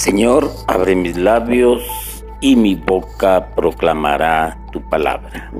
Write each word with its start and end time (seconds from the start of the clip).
Señor, 0.00 0.50
abre 0.66 0.96
mis 0.96 1.14
labios 1.18 1.82
y 2.40 2.56
mi 2.56 2.74
boca 2.74 3.50
proclamará 3.54 4.56
tu 4.72 4.80
palabra. 4.88 5.52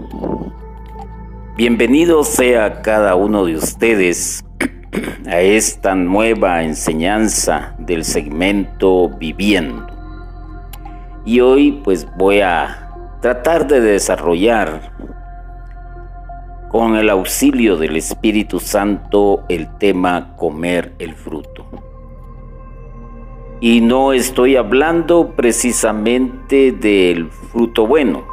Bienvenido 1.58 2.24
sea 2.24 2.80
cada 2.80 3.16
uno 3.16 3.44
de 3.44 3.56
ustedes 3.56 4.42
a 5.26 5.40
esta 5.40 5.94
nueva 5.94 6.62
enseñanza 6.62 7.74
del 7.80 8.02
segmento 8.02 9.10
Viviendo. 9.10 9.86
Y 11.26 11.40
hoy 11.40 11.72
pues 11.84 12.08
voy 12.16 12.40
a 12.40 12.88
tratar 13.20 13.66
de 13.66 13.82
desarrollar 13.82 14.94
con 16.70 16.96
el 16.96 17.10
auxilio 17.10 17.76
del 17.76 17.94
Espíritu 17.98 18.58
Santo 18.58 19.44
el 19.50 19.68
tema 19.76 20.34
comer 20.38 20.94
el 20.98 21.14
fruto. 21.14 21.89
Y 23.62 23.82
no 23.82 24.14
estoy 24.14 24.56
hablando 24.56 25.32
precisamente 25.36 26.72
del 26.72 27.30
fruto 27.30 27.86
bueno, 27.86 28.24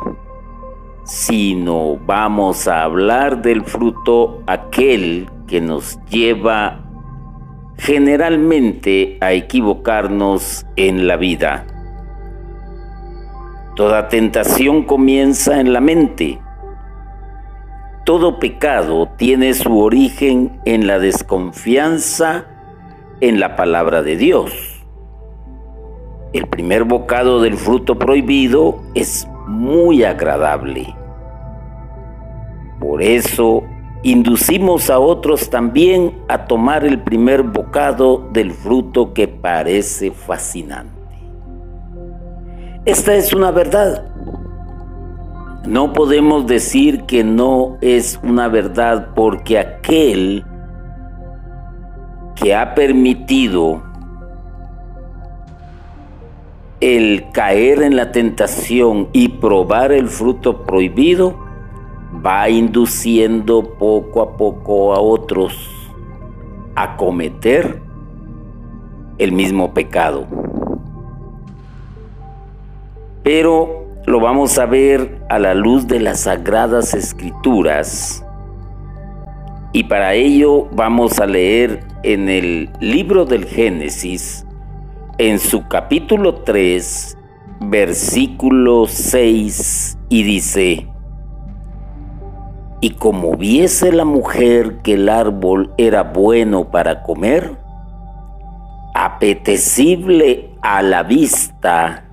sino 1.03 1.97
vamos 1.97 2.65
a 2.69 2.83
hablar 2.83 3.41
del 3.41 3.65
fruto 3.65 4.41
aquel 4.47 5.29
que 5.45 5.59
nos 5.59 5.99
lleva 6.05 6.79
generalmente 7.77 9.17
a 9.19 9.33
equivocarnos 9.33 10.65
en 10.77 11.07
la 11.07 11.17
vida. 11.17 11.67
Toda 13.75 14.07
tentación 14.07 14.83
comienza 14.83 15.59
en 15.59 15.73
la 15.73 15.81
mente. 15.81 16.39
Todo 18.05 18.39
pecado 18.39 19.09
tiene 19.17 19.53
su 19.53 19.77
origen 19.77 20.61
en 20.63 20.87
la 20.87 20.99
desconfianza 20.99 22.45
en 23.19 23.41
la 23.41 23.57
palabra 23.57 24.01
de 24.03 24.15
Dios 24.15 24.76
el 26.33 26.47
primer 26.47 26.83
bocado 26.83 27.41
del 27.41 27.55
fruto 27.55 27.97
prohibido 27.97 28.81
es 28.93 29.27
muy 29.47 30.03
agradable. 30.03 30.95
Por 32.79 33.01
eso 33.01 33.63
inducimos 34.03 34.89
a 34.89 34.99
otros 34.99 35.49
también 35.49 36.13
a 36.27 36.45
tomar 36.45 36.85
el 36.85 37.01
primer 37.01 37.43
bocado 37.43 38.29
del 38.31 38.51
fruto 38.51 39.13
que 39.13 39.27
parece 39.27 40.11
fascinante. 40.11 40.95
Esta 42.85 43.15
es 43.15 43.33
una 43.33 43.51
verdad. 43.51 44.05
No 45.65 45.91
podemos 45.91 46.47
decir 46.47 47.03
que 47.03 47.23
no 47.23 47.77
es 47.81 48.19
una 48.23 48.47
verdad 48.47 49.09
porque 49.13 49.59
aquel 49.59 50.45
que 52.35 52.55
ha 52.55 52.73
permitido 52.75 53.83
el 56.79 57.25
caer 57.33 57.81
en 57.81 57.95
la 57.95 58.11
tentación 58.11 59.09
y 59.11 59.29
probar 59.29 59.91
el 59.91 60.07
fruto 60.07 60.63
prohibido 60.63 61.35
va 62.25 62.49
induciendo 62.49 63.63
poco 63.77 64.21
a 64.21 64.37
poco 64.37 64.93
a 64.93 64.99
otros 64.99 65.69
a 66.75 66.95
cometer 66.95 67.81
el 69.17 69.31
mismo 69.31 69.73
pecado. 69.73 70.27
Pero 73.23 73.87
lo 74.05 74.19
vamos 74.19 74.57
a 74.59 74.67
ver 74.67 75.21
a 75.29 75.39
la 75.39 75.55
luz 75.55 75.87
de 75.87 75.99
las 75.99 76.21
sagradas 76.21 76.93
escrituras 76.93 78.23
y 79.73 79.83
para 79.85 80.13
ello 80.13 80.69
vamos 80.71 81.19
a 81.19 81.25
leer 81.25 81.83
en 82.03 82.29
el 82.29 82.69
libro 82.79 83.25
del 83.25 83.45
Génesis 83.45 84.46
en 85.19 85.39
su 85.39 85.67
capítulo 85.67 86.35
3, 86.35 87.17
versículo 87.61 88.85
6, 88.85 89.97
y 90.09 90.23
dice, 90.23 90.87
y 92.81 92.91
como 92.91 93.35
viese 93.35 93.91
la 93.91 94.05
mujer 94.05 94.77
que 94.83 94.93
el 94.93 95.09
árbol 95.09 95.73
era 95.77 96.03
bueno 96.03 96.69
para 96.69 97.01
comer, 97.01 97.57
apetecible 98.93 100.51
a 100.61 100.83
la 100.83 101.01
vista 101.01 102.05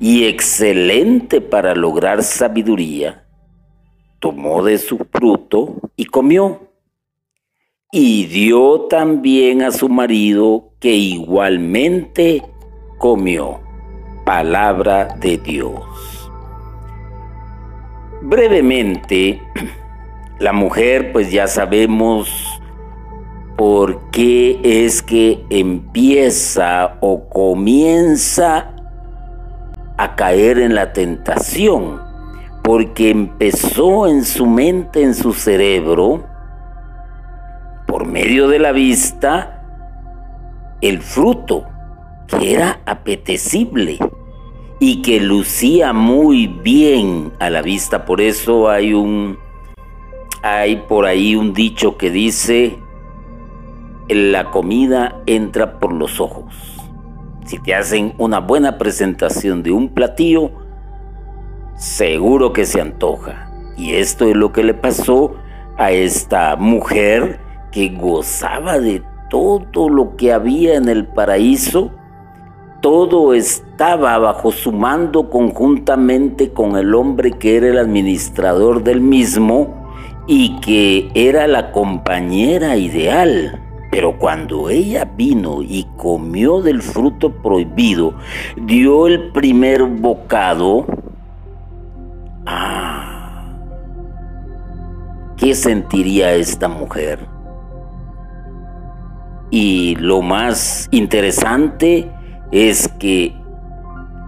y 0.00 0.24
excelente 0.24 1.42
para 1.42 1.74
lograr 1.74 2.22
sabiduría, 2.22 3.26
tomó 4.20 4.62
de 4.62 4.78
su 4.78 4.96
fruto 5.12 5.74
y 5.96 6.06
comió 6.06 6.67
y 7.90 8.26
dio 8.26 8.82
también 8.82 9.62
a 9.62 9.70
su 9.70 9.88
marido 9.88 10.72
que 10.78 10.94
igualmente 10.94 12.42
comió. 12.98 13.60
Palabra 14.26 15.16
de 15.18 15.38
Dios. 15.38 16.30
Brevemente, 18.20 19.40
la 20.38 20.52
mujer 20.52 21.12
pues 21.12 21.32
ya 21.32 21.46
sabemos 21.46 22.28
por 23.56 24.10
qué 24.10 24.60
es 24.62 25.00
que 25.00 25.42
empieza 25.48 26.98
o 27.00 27.26
comienza 27.30 28.74
a 29.96 30.14
caer 30.14 30.58
en 30.58 30.74
la 30.74 30.92
tentación, 30.92 32.02
porque 32.62 33.08
empezó 33.08 34.06
en 34.06 34.26
su 34.26 34.44
mente, 34.44 35.02
en 35.02 35.14
su 35.14 35.32
cerebro, 35.32 36.27
por 37.88 38.06
medio 38.06 38.46
de 38.46 38.60
la 38.60 38.70
vista 38.70 39.64
el 40.80 41.00
fruto 41.00 41.64
que 42.28 42.52
era 42.52 42.80
apetecible 42.86 43.98
y 44.78 45.02
que 45.02 45.18
lucía 45.18 45.92
muy 45.92 46.46
bien 46.46 47.32
a 47.40 47.50
la 47.50 47.62
vista. 47.62 48.04
Por 48.04 48.20
eso 48.20 48.68
hay 48.68 48.92
un 48.92 49.38
hay 50.42 50.76
por 50.76 51.06
ahí 51.06 51.34
un 51.34 51.52
dicho 51.52 51.96
que 51.96 52.10
dice 52.10 52.78
la 54.08 54.50
comida 54.50 55.20
entra 55.26 55.78
por 55.80 55.92
los 55.92 56.20
ojos. 56.20 56.54
Si 57.46 57.58
te 57.58 57.74
hacen 57.74 58.14
una 58.18 58.38
buena 58.38 58.76
presentación 58.76 59.62
de 59.62 59.72
un 59.72 59.88
platillo, 59.88 60.50
seguro 61.76 62.52
que 62.52 62.66
se 62.66 62.80
antoja. 62.80 63.50
Y 63.76 63.94
esto 63.94 64.26
es 64.26 64.36
lo 64.36 64.52
que 64.52 64.62
le 64.62 64.74
pasó 64.74 65.34
a 65.78 65.90
esta 65.90 66.56
mujer 66.56 67.47
que 67.70 67.88
gozaba 67.88 68.78
de 68.78 69.02
todo 69.28 69.88
lo 69.88 70.16
que 70.16 70.32
había 70.32 70.76
en 70.76 70.88
el 70.88 71.06
paraíso, 71.06 71.90
todo 72.80 73.34
estaba 73.34 74.16
bajo 74.18 74.52
su 74.52 74.72
mando 74.72 75.28
conjuntamente 75.30 76.52
con 76.52 76.76
el 76.76 76.94
hombre 76.94 77.32
que 77.32 77.56
era 77.56 77.68
el 77.68 77.78
administrador 77.78 78.82
del 78.84 79.00
mismo 79.00 79.88
y 80.26 80.60
que 80.60 81.10
era 81.14 81.46
la 81.46 81.72
compañera 81.72 82.76
ideal. 82.76 83.60
Pero 83.90 84.18
cuando 84.18 84.68
ella 84.68 85.10
vino 85.16 85.62
y 85.62 85.86
comió 85.96 86.60
del 86.60 86.82
fruto 86.82 87.32
prohibido, 87.32 88.14
dio 88.56 89.06
el 89.06 89.32
primer 89.32 89.82
bocado, 89.84 90.86
ah, 92.46 93.50
¿qué 95.36 95.54
sentiría 95.54 96.34
esta 96.34 96.68
mujer? 96.68 97.37
Y 99.50 99.96
lo 99.96 100.20
más 100.20 100.88
interesante 100.90 102.10
es 102.52 102.88
que 102.98 103.34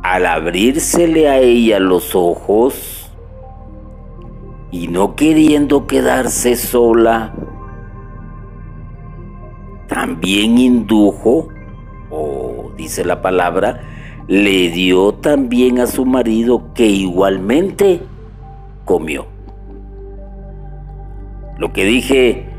al 0.02 0.26
abrírsele 0.26 1.28
a 1.28 1.38
ella 1.38 1.78
los 1.78 2.14
ojos 2.14 3.10
y 4.70 4.88
no 4.88 5.16
queriendo 5.16 5.86
quedarse 5.86 6.56
sola, 6.56 7.34
también 9.88 10.56
indujo, 10.58 11.48
o 12.10 12.72
dice 12.76 13.04
la 13.04 13.20
palabra, 13.20 13.80
le 14.28 14.70
dio 14.70 15.12
también 15.14 15.80
a 15.80 15.86
su 15.88 16.06
marido 16.06 16.72
que 16.72 16.86
igualmente 16.86 18.00
comió. 18.84 19.26
Lo 21.58 21.72
que 21.72 21.84
dije 21.84 22.49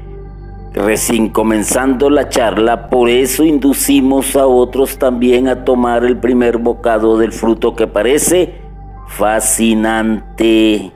Recién 0.74 1.28
comenzando 1.30 2.10
la 2.10 2.30
charla, 2.30 2.90
por 2.90 3.10
eso 3.10 3.44
inducimos 3.44 4.38
a 4.38 4.48
otros 4.48 4.98
también 4.98 5.50
a 5.50 5.66
tomar 5.66 6.06
el 6.06 6.18
primer 6.18 6.60
bocado 6.60 7.18
del 7.18 7.34
fruto 7.34 7.76
que 7.76 7.88
parece 7.88 8.62
fascinante. 9.08 10.94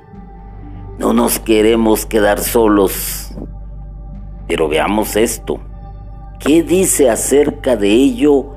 No 0.98 1.12
nos 1.12 1.40
queremos 1.40 2.06
quedar 2.06 2.40
solos. 2.40 3.36
Pero 4.48 4.70
veamos 4.70 5.18
esto. 5.18 5.60
¿Qué 6.40 6.64
dice 6.64 7.10
acerca 7.10 7.76
de 7.76 7.90
ello 7.90 8.56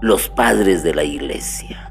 los 0.00 0.28
padres 0.28 0.82
de 0.82 0.94
la 0.94 1.04
iglesia? 1.04 1.87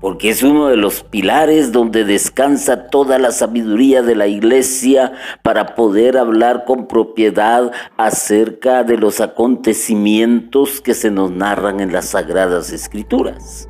Porque 0.00 0.30
es 0.30 0.42
uno 0.42 0.68
de 0.68 0.76
los 0.76 1.02
pilares 1.02 1.72
donde 1.72 2.04
descansa 2.04 2.88
toda 2.88 3.18
la 3.18 3.32
sabiduría 3.32 4.02
de 4.02 4.14
la 4.14 4.26
iglesia 4.26 5.12
para 5.42 5.74
poder 5.74 6.16
hablar 6.16 6.64
con 6.64 6.86
propiedad 6.86 7.70
acerca 7.98 8.82
de 8.82 8.96
los 8.96 9.20
acontecimientos 9.20 10.80
que 10.80 10.94
se 10.94 11.10
nos 11.10 11.30
narran 11.30 11.80
en 11.80 11.92
las 11.92 12.06
sagradas 12.06 12.72
escrituras. 12.72 13.68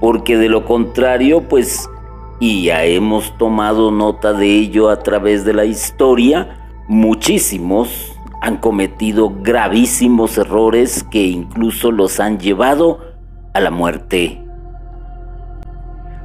Porque 0.00 0.36
de 0.36 0.48
lo 0.48 0.64
contrario, 0.64 1.48
pues, 1.48 1.88
y 2.40 2.64
ya 2.64 2.84
hemos 2.84 3.36
tomado 3.38 3.92
nota 3.92 4.32
de 4.32 4.46
ello 4.46 4.90
a 4.90 5.00
través 5.00 5.44
de 5.44 5.54
la 5.54 5.64
historia, 5.64 6.56
muchísimos 6.88 8.12
han 8.40 8.56
cometido 8.56 9.32
gravísimos 9.42 10.38
errores 10.38 11.04
que 11.10 11.24
incluso 11.24 11.92
los 11.92 12.20
han 12.20 12.38
llevado 12.38 13.00
a 13.52 13.60
la 13.60 13.70
muerte 13.70 14.47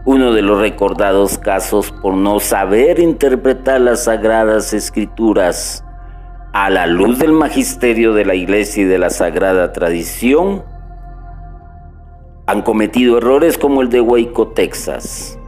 uno 0.05 0.33
de 0.33 0.41
los 0.41 0.59
recordados 0.59 1.37
casos 1.37 1.91
por 1.91 2.15
no 2.15 2.39
saber 2.39 2.99
interpretar 2.99 3.79
las 3.79 4.05
sagradas 4.05 4.73
escrituras 4.73 5.85
a 6.51 6.69
la 6.69 6.87
luz 6.87 7.19
del 7.19 7.31
magisterio 7.31 8.13
de 8.13 8.25
la 8.25 8.35
iglesia 8.35 8.83
y 8.83 8.85
de 8.85 8.99
la 8.99 9.09
sagrada 9.09 9.71
tradición, 9.71 10.63
han 12.45 12.61
cometido 12.61 13.17
errores 13.17 13.57
como 13.57 13.81
el 13.81 13.89
de 13.89 14.01
Waco, 14.01 14.49
Texas, 14.49 15.39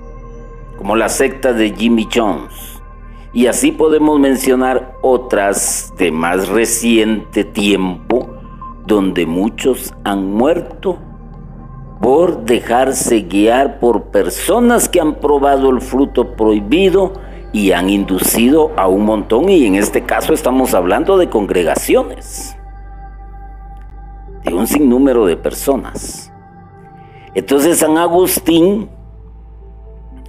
como 0.77 0.95
la 0.95 1.09
secta 1.09 1.51
de 1.51 1.71
Jimmy 1.71 2.07
Jones, 2.11 2.81
y 3.33 3.47
así 3.47 3.73
podemos 3.73 4.19
mencionar 4.19 4.95
otras 5.01 5.93
de 5.97 6.11
más 6.11 6.47
reciente 6.47 7.43
tiempo 7.43 8.29
donde 8.87 9.25
muchos 9.25 9.93
han 10.05 10.31
muerto 10.31 10.97
por 12.01 12.45
dejarse 12.45 13.21
guiar 13.21 13.79
por 13.79 14.05
personas 14.05 14.89
que 14.89 14.99
han 14.99 15.15
probado 15.15 15.69
el 15.69 15.81
fruto 15.81 16.35
prohibido 16.35 17.13
y 17.53 17.71
han 17.71 17.89
inducido 17.89 18.71
a 18.75 18.87
un 18.87 19.05
montón, 19.05 19.47
y 19.49 19.65
en 19.65 19.75
este 19.75 20.01
caso 20.01 20.33
estamos 20.33 20.73
hablando 20.73 21.17
de 21.17 21.29
congregaciones, 21.29 22.57
de 24.43 24.53
un 24.53 24.67
sinnúmero 24.67 25.25
de 25.25 25.37
personas. 25.37 26.33
Entonces 27.33 27.79
San 27.79 27.97
Agustín 27.97 28.89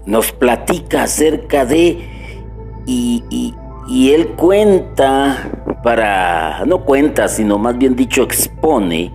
nos 0.06 0.30
platica 0.30 1.02
acerca 1.02 1.66
de, 1.66 2.08
y, 2.86 3.54
y 3.88 4.12
él 4.12 4.28
cuenta, 4.36 5.50
para, 5.82 6.64
no 6.64 6.84
cuenta, 6.84 7.28
sino 7.28 7.58
más 7.58 7.76
bien 7.76 7.96
dicho 7.96 8.22
expone, 8.22 9.12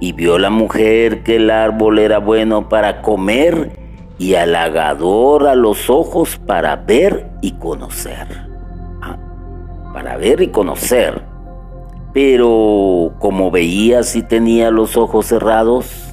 y 0.00 0.12
vio 0.12 0.38
la 0.38 0.50
mujer 0.50 1.22
que 1.22 1.36
el 1.36 1.50
árbol 1.50 1.98
era 1.98 2.18
bueno 2.18 2.68
para 2.68 3.02
comer 3.02 3.70
y 4.18 4.34
halagador 4.34 5.46
a 5.46 5.54
los 5.54 5.90
ojos 5.90 6.38
para 6.46 6.76
ver 6.76 7.30
y 7.42 7.52
conocer. 7.52 8.26
Ah, 9.02 9.18
para 9.92 10.16
ver 10.16 10.40
y 10.40 10.48
conocer. 10.48 11.22
Pero 12.12 13.12
como 13.18 13.50
veía 13.50 14.02
si 14.02 14.22
tenía 14.22 14.70
los 14.70 14.96
ojos 14.96 15.26
cerrados, 15.26 16.10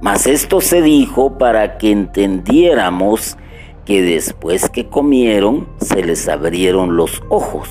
mas 0.00 0.26
esto 0.26 0.60
se 0.60 0.80
dijo 0.80 1.36
para 1.36 1.76
que 1.76 1.92
entendiéramos 1.92 3.36
que 3.84 4.02
después 4.02 4.70
que 4.70 4.88
comieron 4.88 5.68
se 5.80 6.02
les 6.02 6.28
abrieron 6.28 6.96
los 6.96 7.22
ojos, 7.28 7.68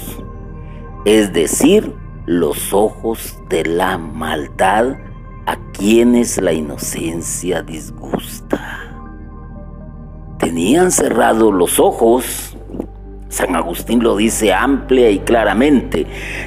es 1.06 1.34
decir, 1.34 1.94
los 2.30 2.74
ojos 2.74 3.40
de 3.50 3.66
la 3.66 3.98
maldad 3.98 4.98
a 5.48 5.58
quienes 5.74 6.40
la 6.40 6.54
inocencia 6.54 7.64
disgusta. 7.64 8.84
Tenían 10.38 10.92
cerrados 10.92 11.52
los 11.52 11.80
ojos, 11.80 12.56
San 13.30 13.56
Agustín 13.56 14.04
lo 14.04 14.16
dice 14.16 14.54
amplia 14.54 15.10
y 15.10 15.18
claramente, 15.18 16.06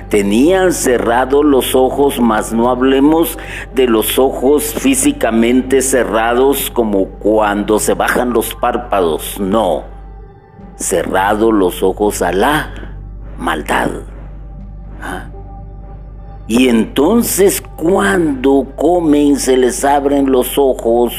tenían 0.08 0.72
cerrados 0.72 1.44
los 1.44 1.74
ojos, 1.74 2.20
mas 2.20 2.52
no 2.52 2.70
hablemos 2.70 3.36
de 3.74 3.88
los 3.88 4.20
ojos 4.20 4.72
físicamente 4.74 5.82
cerrados 5.82 6.70
como 6.70 7.06
cuando 7.06 7.80
se 7.80 7.94
bajan 7.94 8.32
los 8.32 8.54
párpados, 8.54 9.40
no, 9.40 9.82
cerrados 10.76 11.52
los 11.52 11.82
ojos 11.82 12.22
a 12.22 12.30
la 12.30 12.72
maldad. 13.36 13.90
¿Ah? 15.02 15.31
Y 16.48 16.68
entonces 16.68 17.62
cuando 17.76 18.66
comen 18.76 19.36
se 19.36 19.56
les 19.56 19.84
abren 19.84 20.30
los 20.30 20.58
ojos 20.58 21.14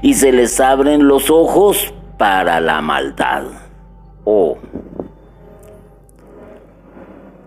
y 0.00 0.14
se 0.14 0.32
les 0.32 0.60
abren 0.60 1.08
los 1.08 1.28
ojos 1.28 1.92
para 2.18 2.60
la 2.60 2.80
maldad. 2.80 3.44
Oh. 4.24 4.56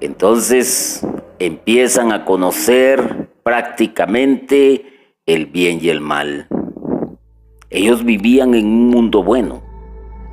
Entonces 0.01 1.05
empiezan 1.39 2.11
a 2.11 2.25
conocer 2.25 3.29
prácticamente 3.41 4.85
el 5.25 5.45
bien 5.45 5.79
y 5.81 5.89
el 5.89 6.01
mal. 6.01 6.47
Ellos 7.69 8.03
vivían 8.03 8.53
en 8.53 8.65
un 8.65 8.89
mundo 8.89 9.23
bueno, 9.23 9.61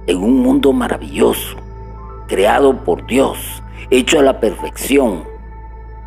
en 0.06 0.18
un 0.18 0.40
mundo 0.40 0.72
maravilloso, 0.72 1.56
creado 2.28 2.84
por 2.84 3.06
Dios, 3.06 3.62
hecho 3.90 4.18
a 4.18 4.22
la 4.22 4.40
perfección 4.40 5.33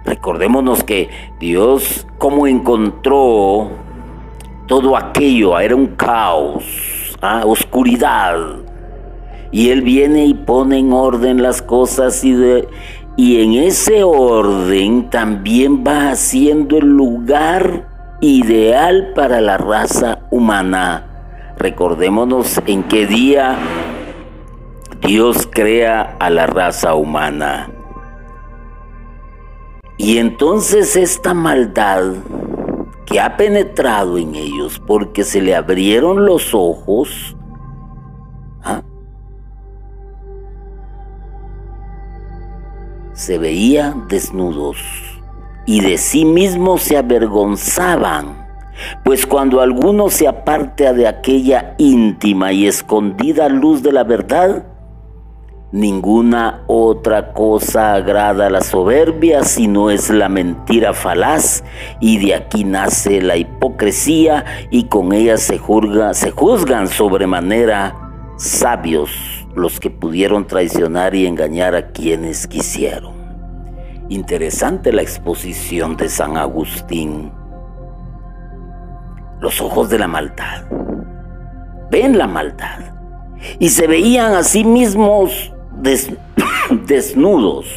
Recordémonos 0.07 0.86
que 0.86 1.09
Dios, 1.38 2.07
como 2.18 2.48
encontró 2.48 3.69
todo 4.65 4.95
aquello, 4.95 5.59
era 5.59 5.75
un 5.75 5.88
caos, 5.88 6.63
¿ah? 7.21 7.42
oscuridad. 7.45 8.38
Y 9.51 9.69
Él 9.69 9.81
viene 9.81 10.25
y 10.25 10.33
pone 10.33 10.77
en 10.77 10.94
orden 10.94 11.44
las 11.44 11.62
cosas 11.62 12.24
y, 12.24 12.33
y 13.18 13.42
en 13.42 13.56
ese 13.56 14.04
orden 14.04 15.09
también 15.09 15.83
va 15.86 16.12
haciendo 16.12 16.77
el 16.77 16.88
lugar 16.88 17.89
ideal 18.21 19.12
para 19.13 19.42
la 19.42 19.57
raza 19.57 20.19
humana. 20.31 21.03
Recordémonos 21.57 22.62
en 22.65 22.83
qué 22.83 23.06
día 23.06 23.57
Dios 25.01 25.50
crea 25.51 26.15
a 26.18 26.30
la 26.30 26.48
raza 26.48 26.95
humana. 26.95 27.71
Y 29.97 30.19
entonces 30.19 30.95
esta 30.95 31.33
maldad 31.33 32.13
que 33.07 33.19
ha 33.19 33.35
penetrado 33.35 34.17
en 34.17 34.35
ellos 34.35 34.79
porque 34.85 35.23
se 35.23 35.41
le 35.41 35.55
abrieron 35.55 36.25
los 36.25 36.53
ojos, 36.53 37.35
¿ah? 38.63 38.83
se 43.13 43.39
veían 43.39 44.07
desnudos 44.07 44.77
y 45.65 45.81
de 45.81 45.98
sí 45.98 46.25
mismos 46.25 46.83
se 46.83 46.98
avergonzaban, 46.98 48.48
pues 49.03 49.25
cuando 49.25 49.62
alguno 49.62 50.10
se 50.10 50.27
aparta 50.27 50.93
de 50.93 51.07
aquella 51.07 51.75
íntima 51.79 52.51
y 52.53 52.67
escondida 52.67 53.50
luz 53.50 53.81
de 53.81 53.93
la 53.93 54.03
verdad, 54.03 54.63
Ninguna 55.74 56.63
otra 56.67 57.33
cosa 57.33 57.95
agrada 57.95 58.47
a 58.47 58.50
la 58.50 58.62
soberbia 58.62 59.43
si 59.43 59.67
no 59.67 59.89
es 59.89 60.09
la 60.09 60.29
mentira 60.29 60.93
falaz 60.93 61.62
y 62.00 62.25
de 62.25 62.36
aquí 62.36 62.63
nace 62.63 63.21
la 63.21 63.36
hipocresía 63.36 64.45
y 64.71 64.86
con 64.86 65.12
ella 65.12 65.36
se, 65.36 65.57
juzga, 65.57 66.13
se 66.13 66.31
juzgan 66.31 66.88
sobremanera 66.88 67.93
sabios 68.38 69.12
los 69.55 69.81
que 69.81 69.89
pudieron 69.89 70.47
traicionar 70.47 71.13
y 71.15 71.25
engañar 71.25 71.75
a 71.75 71.91
quienes 71.91 72.47
quisieron. 72.47 73.13
Interesante 74.07 74.93
la 74.93 75.01
exposición 75.01 75.97
de 75.97 76.07
San 76.07 76.38
Agustín. 76.38 77.29
Los 79.41 79.59
ojos 79.59 79.89
de 79.89 80.00
la 80.00 80.07
maldad. 80.07 80.63
Ven 81.91 82.17
la 82.17 82.27
maldad. 82.27 82.79
Y 83.59 83.67
se 83.67 83.86
veían 83.86 84.33
a 84.33 84.43
sí 84.43 84.63
mismos 84.63 85.53
desnudos. 86.86 87.67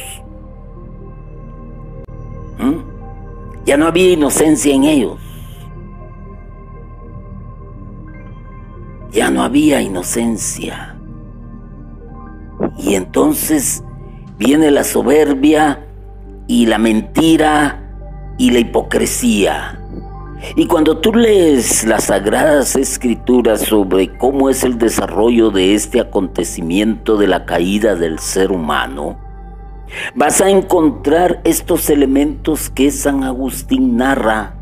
¿Mm? 2.59 2.91
Ya 3.65 3.77
no 3.77 3.87
había 3.87 4.11
inocencia 4.11 4.73
en 4.73 4.83
ellos. 4.83 5.19
Ya 9.11 9.29
no 9.29 9.43
había 9.43 9.81
inocencia. 9.81 10.95
Y 12.77 12.95
entonces 12.95 13.83
viene 14.37 14.71
la 14.71 14.83
soberbia 14.83 15.85
y 16.47 16.65
la 16.65 16.77
mentira 16.77 18.33
y 18.37 18.51
la 18.51 18.59
hipocresía. 18.59 19.80
Y 20.55 20.65
cuando 20.65 20.97
tú 20.97 21.13
lees 21.13 21.83
las 21.85 22.05
sagradas 22.05 22.75
escrituras 22.75 23.61
sobre 23.61 24.17
cómo 24.17 24.49
es 24.49 24.63
el 24.63 24.77
desarrollo 24.77 25.51
de 25.51 25.75
este 25.75 25.99
acontecimiento 25.99 27.17
de 27.17 27.27
la 27.27 27.45
caída 27.45 27.95
del 27.95 28.19
ser 28.19 28.51
humano, 28.51 29.19
vas 30.15 30.41
a 30.41 30.49
encontrar 30.49 31.41
estos 31.43 31.89
elementos 31.89 32.69
que 32.69 32.91
San 32.91 33.23
Agustín 33.23 33.97
narra. 33.97 34.55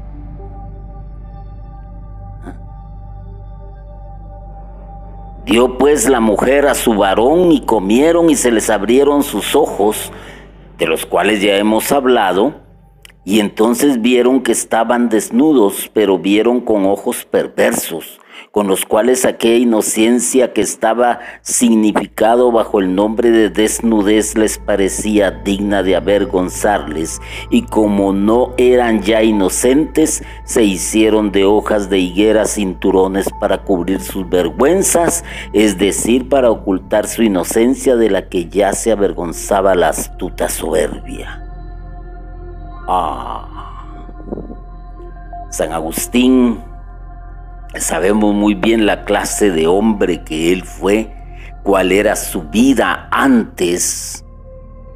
Dio 5.45 5.77
pues 5.79 6.07
la 6.07 6.19
mujer 6.19 6.67
a 6.67 6.75
su 6.75 6.93
varón 6.93 7.51
y 7.51 7.61
comieron 7.61 8.29
y 8.29 8.35
se 8.35 8.51
les 8.51 8.69
abrieron 8.69 9.23
sus 9.23 9.55
ojos, 9.55 10.11
de 10.77 10.85
los 10.85 11.05
cuales 11.07 11.41
ya 11.41 11.55
hemos 11.57 11.91
hablado, 11.91 12.68
y 13.25 13.39
entonces 13.39 14.01
vieron 14.01 14.41
que 14.41 14.51
estaban 14.51 15.09
desnudos, 15.09 15.89
pero 15.93 16.17
vieron 16.17 16.61
con 16.61 16.85
ojos 16.85 17.25
perversos 17.25 18.19
con 18.51 18.67
los 18.67 18.85
cuales 18.85 19.25
aquella 19.25 19.57
inocencia 19.57 20.53
que 20.53 20.61
estaba 20.61 21.19
significado 21.41 22.51
bajo 22.51 22.79
el 22.79 22.95
nombre 22.95 23.31
de 23.31 23.49
desnudez 23.49 24.37
les 24.37 24.57
parecía 24.57 25.31
digna 25.31 25.83
de 25.83 25.95
avergonzarles, 25.95 27.21
y 27.49 27.63
como 27.63 28.13
no 28.13 28.53
eran 28.57 29.01
ya 29.01 29.21
inocentes, 29.23 30.23
se 30.45 30.63
hicieron 30.63 31.31
de 31.31 31.45
hojas 31.45 31.89
de 31.89 31.99
higuera 31.99 32.45
cinturones 32.45 33.27
para 33.39 33.59
cubrir 33.63 34.01
sus 34.01 34.27
vergüenzas, 34.27 35.23
es 35.53 35.77
decir, 35.77 36.27
para 36.29 36.49
ocultar 36.49 37.07
su 37.07 37.23
inocencia 37.23 37.95
de 37.95 38.09
la 38.09 38.29
que 38.29 38.49
ya 38.49 38.73
se 38.73 38.91
avergonzaba 38.91 39.75
la 39.75 39.89
astuta 39.89 40.49
soberbia. 40.49 41.48
San 45.49 45.71
Agustín 45.73 46.59
Sabemos 47.75 48.33
muy 48.33 48.55
bien 48.55 48.87
la 48.87 49.05
clase 49.05 49.51
de 49.51 49.67
hombre 49.67 50.23
que 50.23 50.51
él 50.51 50.63
fue, 50.63 51.13
cuál 51.63 51.91
era 51.91 52.15
su 52.15 52.41
vida 52.43 53.07
antes 53.11 54.25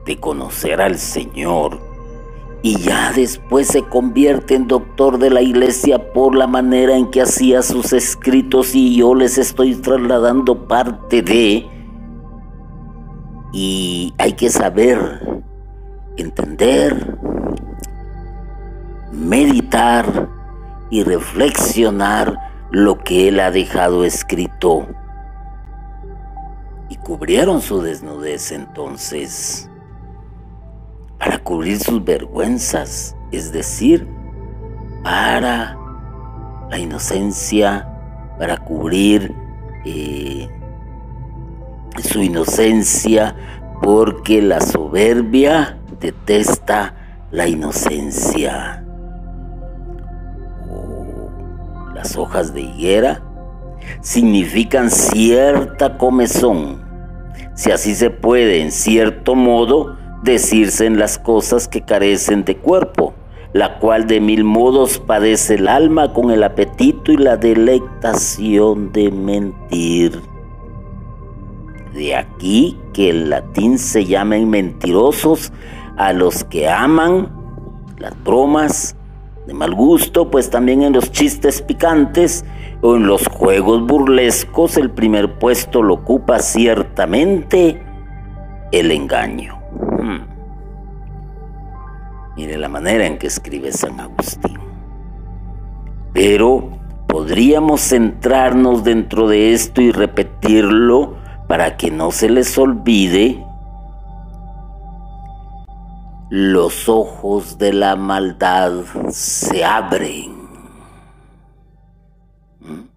de 0.07 0.19
conocer 0.19 0.81
al 0.81 0.97
Señor. 0.97 1.79
Y 2.63 2.79
ya 2.79 3.11
después 3.13 3.67
se 3.67 3.83
convierte 3.83 4.55
en 4.55 4.67
doctor 4.67 5.19
de 5.19 5.29
la 5.29 5.41
iglesia 5.41 6.13
por 6.13 6.33
la 6.35 6.47
manera 6.47 6.95
en 6.95 7.11
que 7.11 7.21
hacía 7.21 7.61
sus 7.61 7.93
escritos 7.93 8.73
y 8.73 8.95
yo 8.95 9.13
les 9.13 9.37
estoy 9.37 9.75
trasladando 9.75 10.67
parte 10.67 11.21
de... 11.21 11.69
Y 13.51 14.15
hay 14.17 14.33
que 14.33 14.49
saber, 14.49 15.43
entender, 16.17 17.19
meditar 19.13 20.27
y 20.89 21.03
reflexionar 21.03 22.37
lo 22.71 22.99
que 22.99 23.29
él 23.29 23.39
ha 23.39 23.51
dejado 23.51 24.03
escrito. 24.03 24.87
Y 26.89 26.95
cubrieron 26.97 27.61
su 27.61 27.81
desnudez 27.81 28.51
entonces 28.51 29.69
para 31.17 31.39
cubrir 31.39 31.79
sus 31.79 32.03
vergüenzas, 32.03 33.15
es 33.31 33.51
decir, 33.51 34.07
para 35.03 35.77
la 36.69 36.77
inocencia, 36.77 37.87
para 38.37 38.57
cubrir 38.57 39.33
eh, 39.85 40.49
su 42.03 42.21
inocencia, 42.21 43.35
porque 43.81 44.41
la 44.41 44.59
soberbia 44.59 45.77
detesta 45.99 46.93
la 47.31 47.47
inocencia. 47.47 48.82
Las 52.03 52.17
hojas 52.17 52.53
de 52.53 52.59
higuera 52.59 53.21
significan 54.01 54.91
cierta 54.91 55.97
comezón, 55.97 56.83
si 57.55 57.71
así 57.71 57.95
se 57.95 58.09
puede, 58.09 58.61
en 58.61 58.73
cierto 58.73 59.35
modo, 59.35 59.95
decirse 60.21 60.85
en 60.85 60.99
las 60.99 61.17
cosas 61.17 61.69
que 61.69 61.79
carecen 61.79 62.43
de 62.43 62.57
cuerpo, 62.57 63.13
la 63.53 63.79
cual 63.79 64.05
de 64.05 64.19
mil 64.19 64.43
modos 64.43 64.99
padece 64.99 65.55
el 65.55 65.69
alma 65.69 66.11
con 66.11 66.29
el 66.31 66.43
apetito 66.43 67.13
y 67.13 67.15
la 67.15 67.37
delectación 67.37 68.91
de 68.91 69.09
mentir. 69.09 70.21
De 71.93 72.17
aquí 72.17 72.77
que 72.91 73.11
el 73.11 73.29
latín 73.29 73.79
se 73.79 74.03
llamen 74.03 74.49
mentirosos 74.49 75.53
a 75.95 76.11
los 76.11 76.43
que 76.43 76.67
aman 76.67 77.29
las 77.97 78.21
bromas, 78.25 78.97
de 79.45 79.53
mal 79.53 79.73
gusto, 79.73 80.31
pues 80.31 80.49
también 80.49 80.83
en 80.83 80.93
los 80.93 81.11
chistes 81.11 81.61
picantes 81.61 82.45
o 82.81 82.95
en 82.95 83.07
los 83.07 83.27
juegos 83.27 83.85
burlescos 83.85 84.77
el 84.77 84.89
primer 84.91 85.37
puesto 85.37 85.83
lo 85.83 85.95
ocupa 85.95 86.39
ciertamente 86.39 87.81
el 88.71 88.91
engaño. 88.91 89.59
Hmm. 89.99 90.21
Mire 92.35 92.57
la 92.57 92.69
manera 92.69 93.05
en 93.05 93.17
que 93.17 93.27
escribe 93.27 93.71
San 93.71 93.99
Agustín. 93.99 94.57
Pero 96.13 96.69
podríamos 97.07 97.81
centrarnos 97.81 98.83
dentro 98.83 99.27
de 99.27 99.53
esto 99.53 99.81
y 99.81 99.91
repetirlo 99.91 101.15
para 101.47 101.77
que 101.77 101.91
no 101.91 102.11
se 102.11 102.29
les 102.29 102.57
olvide 102.57 103.45
los 106.35 106.89
ojos 106.89 107.59
de 107.59 107.71
la 107.73 107.95
maldad 107.95 108.85
se 109.11 109.63
abren. 109.63 110.33
¿Mm? 112.59 112.87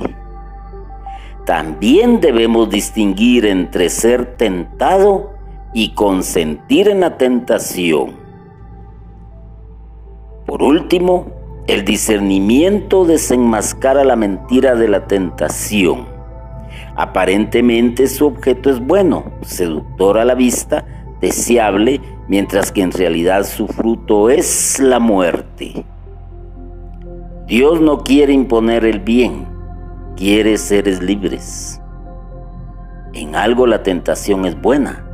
También 1.47 2.21
debemos 2.21 2.69
distinguir 2.69 3.47
entre 3.47 3.89
ser 3.89 4.37
tentado 4.37 5.33
y 5.73 5.95
consentir 5.95 6.89
en 6.89 7.01
la 7.01 7.17
tentación. 7.17 8.13
Por 10.45 10.63
último, 10.63 11.29
el 11.67 11.87
discernimiento 11.87 13.07
desenmascara 13.07 14.05
la 14.05 14.17
mentira 14.17 14.75
de 14.75 14.89
la 14.89 15.07
tentación 15.07 16.14
Aparentemente 16.97 18.07
su 18.07 18.27
objeto 18.27 18.71
es 18.71 18.79
bueno, 18.79 19.33
seductor 19.43 20.17
a 20.19 20.25
la 20.25 20.35
vista, 20.35 20.85
deseable, 21.21 22.01
mientras 22.29 22.71
que 22.71 22.83
en 22.83 22.93
realidad 22.93 23.45
su 23.45 23.67
fruto 23.67 24.31
es 24.31 24.79
la 24.79 25.01
muerte. 25.01 25.85
Dios 27.47 27.81
no 27.81 27.99
quiere 27.99 28.33
imponer 28.33 28.85
el 28.85 29.01
bien, 29.01 29.47
quiere 30.17 30.57
seres 30.57 31.03
libres. 31.03 31.81
En 33.13 33.35
algo 33.35 33.67
la 33.67 33.83
tentación 33.83 34.45
es 34.45 34.61
buena. 34.61 35.05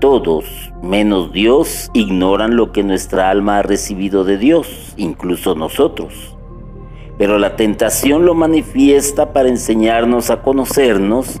Todos, 0.00 0.72
menos 0.82 1.32
Dios, 1.32 1.90
ignoran 1.94 2.56
lo 2.56 2.70
que 2.70 2.84
nuestra 2.84 3.30
alma 3.30 3.58
ha 3.58 3.62
recibido 3.62 4.22
de 4.22 4.38
Dios, 4.38 4.94
incluso 4.96 5.56
nosotros 5.56 6.37
pero 7.18 7.38
la 7.38 7.56
tentación 7.56 8.24
lo 8.24 8.34
manifiesta 8.34 9.32
para 9.32 9.48
enseñarnos 9.48 10.30
a 10.30 10.40
conocernos 10.42 11.40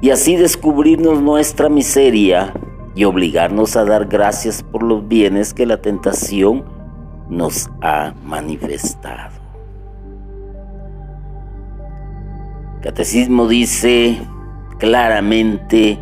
y 0.00 0.10
así 0.10 0.34
descubrirnos 0.34 1.22
nuestra 1.22 1.68
miseria 1.68 2.52
y 2.96 3.04
obligarnos 3.04 3.76
a 3.76 3.84
dar 3.84 4.06
gracias 4.06 4.62
por 4.64 4.82
los 4.82 5.06
bienes 5.06 5.54
que 5.54 5.64
la 5.64 5.80
tentación 5.80 6.64
nos 7.30 7.70
ha 7.80 8.12
manifestado. 8.24 9.40
Catecismo 12.82 13.46
dice 13.46 14.18
claramente, 14.78 16.00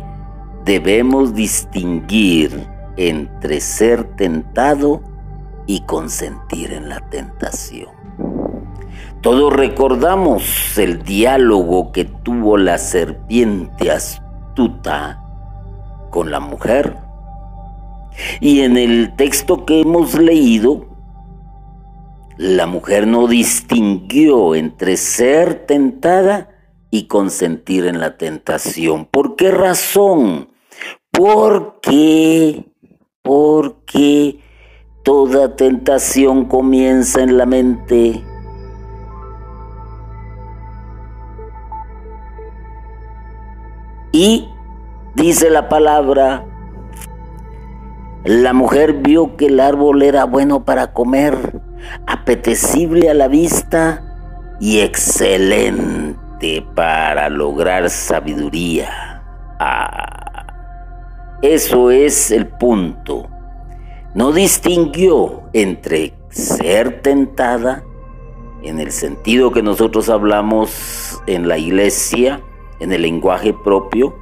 debemos 0.65 1.35
distinguir 1.35 2.67
entre 2.97 3.61
ser 3.61 4.03
tentado 4.15 5.01
y 5.67 5.81
consentir 5.81 6.73
en 6.73 6.89
la 6.89 6.99
tentación. 7.09 8.00
Todos 9.21 9.53
recordamos 9.53 10.75
el 10.79 11.03
diálogo 11.03 11.91
que 11.91 12.05
tuvo 12.05 12.57
la 12.57 12.79
serpiente 12.79 13.91
astuta 13.91 15.23
con 16.09 16.31
la 16.31 16.39
mujer. 16.39 16.97
Y 18.39 18.61
en 18.61 18.77
el 18.77 19.15
texto 19.15 19.63
que 19.63 19.81
hemos 19.81 20.15
leído, 20.15 20.87
la 22.37 22.65
mujer 22.65 23.05
no 23.05 23.27
distinguió 23.27 24.55
entre 24.55 24.97
ser 24.97 25.67
tentada 25.67 26.49
y 26.89 27.03
consentir 27.03 27.85
en 27.85 27.99
la 27.99 28.17
tentación. 28.17 29.05
¿Por 29.05 29.35
qué 29.35 29.51
razón? 29.51 30.49
Porque, 31.11 32.65
porque 33.21 34.39
toda 35.03 35.55
tentación 35.55 36.45
comienza 36.45 37.21
en 37.21 37.37
la 37.37 37.45
mente. 37.45 38.23
Y 44.11 44.49
dice 45.15 45.49
la 45.49 45.69
palabra, 45.69 46.45
la 48.23 48.53
mujer 48.53 48.93
vio 48.93 49.35
que 49.37 49.47
el 49.47 49.59
árbol 49.59 50.03
era 50.03 50.25
bueno 50.25 50.63
para 50.63 50.93
comer, 50.93 51.61
apetecible 52.07 53.09
a 53.09 53.13
la 53.13 53.27
vista 53.27 54.03
y 54.59 54.81
excelente 54.81 56.65
para 56.75 57.29
lograr 57.29 57.89
sabiduría. 57.89 59.23
Ah, 59.59 60.45
eso 61.41 61.89
es 61.89 62.31
el 62.31 62.47
punto. 62.47 63.27
No 64.13 64.31
distinguió 64.31 65.43
entre 65.53 66.13
ser 66.29 67.01
tentada, 67.01 67.83
en 68.61 68.79
el 68.79 68.91
sentido 68.91 69.51
que 69.51 69.63
nosotros 69.63 70.09
hablamos 70.09 71.21
en 71.25 71.47
la 71.47 71.57
iglesia, 71.57 72.41
en 72.81 72.91
el 72.91 73.03
lenguaje 73.03 73.53
propio, 73.53 74.13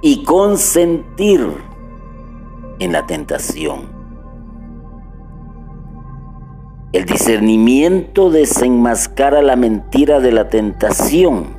y 0.00 0.24
consentir 0.24 1.46
en 2.78 2.92
la 2.92 3.06
tentación. 3.06 3.96
El 6.92 7.04
discernimiento 7.04 8.30
desenmascara 8.30 9.42
la 9.42 9.56
mentira 9.56 10.20
de 10.20 10.32
la 10.32 10.48
tentación. 10.48 11.56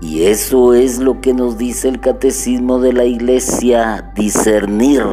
Y 0.00 0.24
eso 0.24 0.74
es 0.74 0.98
lo 0.98 1.20
que 1.20 1.34
nos 1.34 1.56
dice 1.56 1.88
el 1.88 2.00
catecismo 2.00 2.80
de 2.80 2.92
la 2.92 3.04
iglesia, 3.04 4.10
discernir 4.16 5.04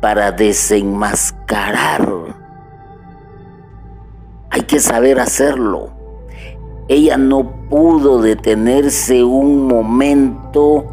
para 0.00 0.32
desenmascarar. 0.32 2.10
Hay 4.50 4.62
que 4.62 4.80
saber 4.80 5.20
hacerlo. 5.20 5.97
Ella 6.88 7.18
no 7.18 7.52
pudo 7.68 8.22
detenerse 8.22 9.22
un 9.22 9.66
momento 9.66 10.86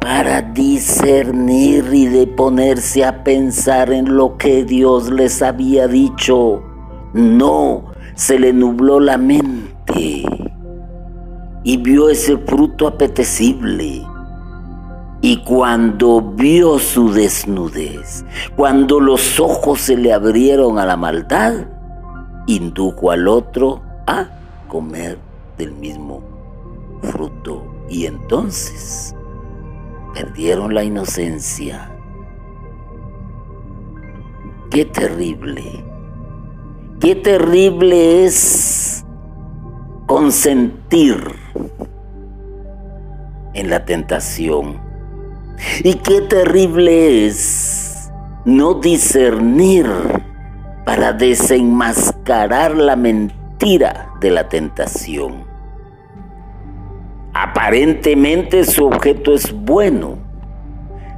para 0.00 0.42
discernir 0.42 1.92
y 1.92 2.06
de 2.06 2.28
ponerse 2.28 3.04
a 3.04 3.24
pensar 3.24 3.92
en 3.92 4.16
lo 4.16 4.36
que 4.36 4.64
Dios 4.64 5.10
les 5.10 5.42
había 5.42 5.88
dicho. 5.88 6.62
No, 7.14 7.86
se 8.14 8.38
le 8.38 8.52
nubló 8.52 9.00
la 9.00 9.18
mente 9.18 10.24
y 11.64 11.76
vio 11.78 12.10
ese 12.10 12.36
fruto 12.36 12.86
apetecible. 12.86 14.06
Y 15.20 15.38
cuando 15.38 16.20
vio 16.20 16.78
su 16.78 17.12
desnudez, 17.12 18.24
cuando 18.54 19.00
los 19.00 19.40
ojos 19.40 19.80
se 19.80 19.96
le 19.96 20.12
abrieron 20.12 20.78
a 20.78 20.86
la 20.86 20.96
maldad, 20.96 21.54
indujo 22.46 23.10
al 23.10 23.26
otro 23.26 23.82
a 24.06 24.28
comer 24.68 25.23
del 25.56 25.72
mismo 25.72 26.22
fruto. 27.02 27.64
Y 27.88 28.06
entonces 28.06 29.14
perdieron 30.14 30.74
la 30.74 30.84
inocencia. 30.84 31.90
Qué 34.70 34.84
terrible, 34.84 35.84
qué 37.00 37.14
terrible 37.14 38.24
es 38.24 39.04
consentir 40.06 41.16
en 43.54 43.70
la 43.70 43.84
tentación. 43.84 44.80
Y 45.84 45.94
qué 45.94 46.20
terrible 46.22 47.26
es 47.26 48.10
no 48.44 48.74
discernir 48.74 49.86
para 50.84 51.12
desenmascarar 51.12 52.76
la 52.76 52.96
mentira 52.96 53.43
de 53.58 54.30
la 54.30 54.46
tentación. 54.48 55.46
Aparentemente 57.32 58.64
su 58.64 58.84
objeto 58.84 59.32
es 59.32 59.52
bueno, 59.52 60.18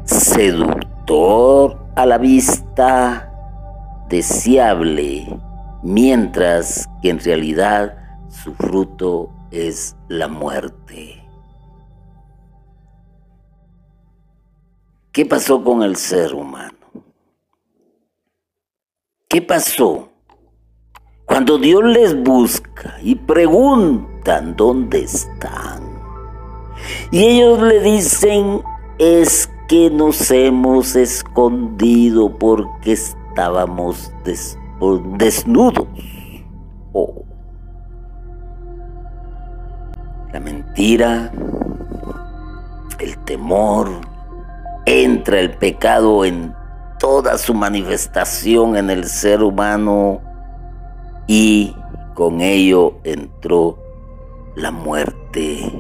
seductor 0.05 1.77
a 1.97 2.07
la 2.07 2.19
vista, 2.19 3.33
deseable, 4.09 5.27
mientras 5.83 6.89
que 7.03 7.11
en 7.11 7.19
realidad 7.19 7.97
su 8.29 8.55
fruto 8.55 9.33
es 9.51 9.97
la 10.09 10.29
muerte. 10.29 11.23
¿Qué 15.11 15.27
pasó 15.27 15.65
con 15.65 15.83
el 15.83 15.97
ser 15.97 16.33
humano? 16.33 16.77
¿Qué 19.29 19.43
pasó? 19.43 20.06
Cuando 21.27 21.59
Dios 21.59 21.83
les 21.85 22.23
busca 22.23 22.97
y 23.03 23.17
preguntan 23.17 24.55
dónde 24.57 25.03
están, 25.03 25.83
y 27.11 27.25
ellos 27.25 27.61
le 27.61 27.81
dicen, 27.81 28.63
es 28.99 29.51
que 29.69 29.91
nos 29.91 30.31
hemos 30.31 30.95
escondido 30.95 32.39
porque 32.39 32.93
estábamos 32.93 34.13
desnudos. 35.19 35.89
Oh. 36.93 37.25
La 40.33 40.39
mentira, 40.39 41.33
el 43.01 43.19
temor, 43.25 43.89
entra 44.85 45.41
el 45.41 45.51
pecado 45.59 46.25
en 46.25 46.55
toda 47.01 47.37
su 47.37 47.53
manifestación 47.53 48.77
en 48.77 48.91
el 48.91 49.07
ser 49.07 49.43
humano 49.43 50.26
y 51.27 51.75
con 52.15 52.41
ello 52.41 52.95
entró 53.05 53.79
la 54.55 54.71
muerte 54.71 55.71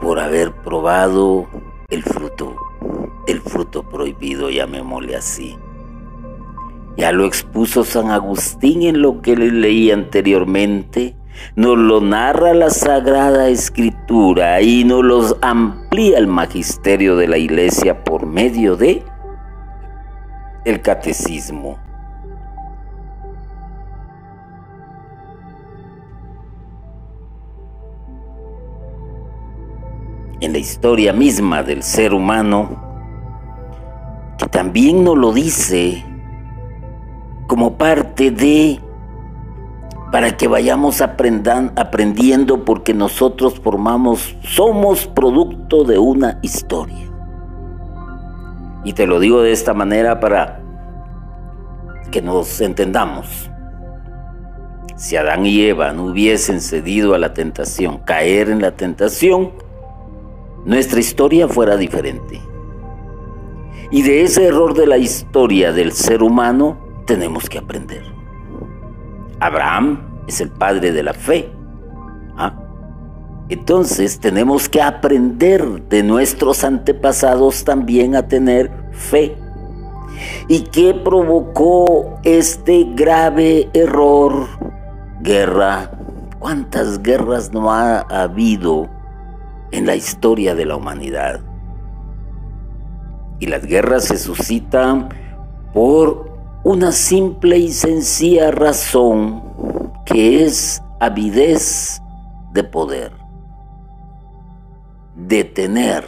por 0.00 0.18
haber 0.18 0.52
probado 0.52 1.46
el 1.90 2.02
fruto, 2.02 2.56
el 3.26 3.40
fruto 3.40 3.82
prohibido, 3.82 4.50
llamémosle 4.50 5.16
así. 5.16 5.58
Ya 6.96 7.12
lo 7.12 7.26
expuso 7.26 7.84
San 7.84 8.10
Agustín 8.10 8.82
en 8.82 9.02
lo 9.02 9.20
que 9.20 9.36
le 9.36 9.50
leí 9.50 9.90
anteriormente, 9.90 11.14
nos 11.54 11.78
lo 11.78 12.00
narra 12.00 12.54
la 12.54 12.70
Sagrada 12.70 13.48
Escritura 13.48 14.60
y 14.60 14.84
nos 14.84 15.04
lo 15.04 15.38
amplía 15.42 16.18
el 16.18 16.26
magisterio 16.26 17.16
de 17.16 17.28
la 17.28 17.38
Iglesia 17.38 18.02
por 18.02 18.26
medio 18.26 18.76
de 18.76 19.02
el 20.64 20.82
catecismo. 20.82 21.87
En 30.40 30.52
la 30.52 30.58
historia 30.58 31.12
misma 31.12 31.62
del 31.62 31.82
ser 31.82 32.14
humano, 32.14 32.82
que 34.38 34.46
también 34.46 35.02
nos 35.02 35.16
lo 35.16 35.32
dice 35.32 36.04
como 37.48 37.76
parte 37.78 38.30
de, 38.30 38.78
para 40.12 40.36
que 40.36 40.46
vayamos 40.46 41.00
aprendiendo 41.00 42.64
porque 42.64 42.94
nosotros 42.94 43.58
formamos, 43.58 44.36
somos 44.42 45.06
producto 45.06 45.84
de 45.84 45.98
una 45.98 46.38
historia. 46.42 47.10
Y 48.84 48.92
te 48.92 49.06
lo 49.06 49.18
digo 49.18 49.42
de 49.42 49.52
esta 49.52 49.74
manera 49.74 50.20
para 50.20 50.60
que 52.10 52.22
nos 52.22 52.60
entendamos. 52.60 53.50
Si 54.96 55.16
Adán 55.16 55.46
y 55.46 55.62
Eva 55.62 55.92
no 55.92 56.06
hubiesen 56.06 56.60
cedido 56.60 57.14
a 57.14 57.18
la 57.18 57.32
tentación, 57.34 57.98
caer 57.98 58.50
en 58.50 58.60
la 58.60 58.72
tentación, 58.72 59.52
nuestra 60.64 61.00
historia 61.00 61.48
fuera 61.48 61.76
diferente. 61.76 62.40
Y 63.90 64.02
de 64.02 64.22
ese 64.22 64.46
error 64.46 64.74
de 64.74 64.86
la 64.86 64.98
historia 64.98 65.72
del 65.72 65.92
ser 65.92 66.22
humano 66.22 66.78
tenemos 67.06 67.48
que 67.48 67.58
aprender. 67.58 68.02
Abraham 69.40 70.22
es 70.26 70.40
el 70.40 70.50
padre 70.50 70.92
de 70.92 71.02
la 71.02 71.14
fe. 71.14 71.50
¿ah? 72.36 72.54
Entonces 73.48 74.20
tenemos 74.20 74.68
que 74.68 74.82
aprender 74.82 75.88
de 75.88 76.02
nuestros 76.02 76.64
antepasados 76.64 77.64
también 77.64 78.14
a 78.14 78.28
tener 78.28 78.70
fe. 78.92 79.36
¿Y 80.48 80.62
qué 80.62 80.92
provocó 80.92 82.18
este 82.24 82.84
grave 82.94 83.70
error 83.72 84.46
guerra. 85.20 85.90
¿Cuántas 86.38 87.02
guerras 87.02 87.52
no 87.52 87.72
ha 87.72 88.00
habido 88.00 88.88
en 89.70 89.86
la 89.86 89.96
historia 89.96 90.54
de 90.54 90.64
la 90.64 90.76
humanidad? 90.76 91.40
Y 93.40 93.46
las 93.46 93.64
guerras 93.64 94.04
se 94.04 94.18
suscitan 94.18 95.08
por 95.72 96.28
una 96.64 96.92
simple 96.92 97.58
y 97.58 97.72
sencilla 97.72 98.50
razón 98.50 99.42
que 100.04 100.44
es 100.44 100.82
avidez 101.00 102.00
de 102.52 102.64
poder, 102.64 103.12
de 105.14 105.44
tener, 105.44 106.04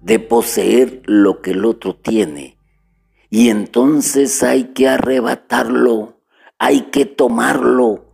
de 0.00 0.18
poseer 0.18 1.02
lo 1.04 1.40
que 1.40 1.52
el 1.52 1.64
otro 1.64 1.94
tiene. 1.94 2.58
Y 3.30 3.48
entonces 3.48 4.42
hay 4.42 4.64
que 4.74 4.88
arrebatarlo, 4.88 6.18
hay 6.58 6.82
que 6.90 7.06
tomarlo, 7.06 8.04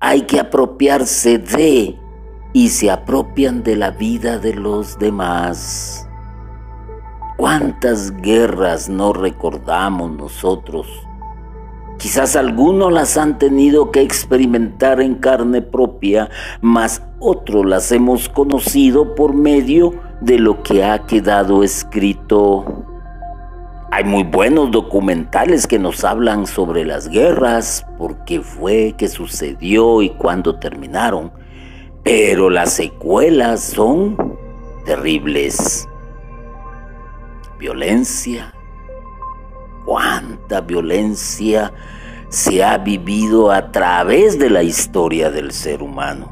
hay 0.00 0.22
que 0.22 0.38
apropiarse 0.38 1.38
de 1.38 1.98
y 2.54 2.68
se 2.68 2.90
apropian 2.90 3.64
de 3.64 3.76
la 3.76 3.90
vida 3.90 4.38
de 4.38 4.54
los 4.54 4.98
demás. 4.98 6.08
¿Cuántas 7.36 8.16
guerras 8.22 8.88
no 8.88 9.12
recordamos 9.12 10.12
nosotros? 10.12 10.86
Quizás 11.98 12.36
algunos 12.36 12.92
las 12.92 13.16
han 13.16 13.38
tenido 13.38 13.90
que 13.90 14.02
experimentar 14.02 15.00
en 15.00 15.16
carne 15.16 15.62
propia, 15.62 16.30
mas 16.60 17.02
otros 17.18 17.66
las 17.66 17.90
hemos 17.90 18.28
conocido 18.28 19.16
por 19.16 19.34
medio 19.34 19.92
de 20.20 20.38
lo 20.38 20.62
que 20.62 20.84
ha 20.84 21.06
quedado 21.06 21.64
escrito. 21.64 22.84
Hay 23.90 24.04
muy 24.04 24.22
buenos 24.22 24.70
documentales 24.70 25.66
que 25.66 25.78
nos 25.78 26.04
hablan 26.04 26.46
sobre 26.46 26.84
las 26.84 27.08
guerras, 27.08 27.84
por 27.98 28.24
qué 28.24 28.40
fue, 28.40 28.94
qué 28.96 29.08
sucedió 29.08 30.02
y 30.02 30.10
cuándo 30.10 30.56
terminaron, 30.56 31.32
pero 32.04 32.50
las 32.50 32.74
secuelas 32.74 33.64
son 33.64 34.16
terribles 34.84 35.88
violencia. 37.64 38.52
Cuánta 39.86 40.60
violencia 40.60 41.72
se 42.28 42.62
ha 42.62 42.76
vivido 42.76 43.50
a 43.50 43.72
través 43.72 44.38
de 44.38 44.50
la 44.50 44.62
historia 44.62 45.30
del 45.30 45.50
ser 45.50 45.82
humano. 45.82 46.30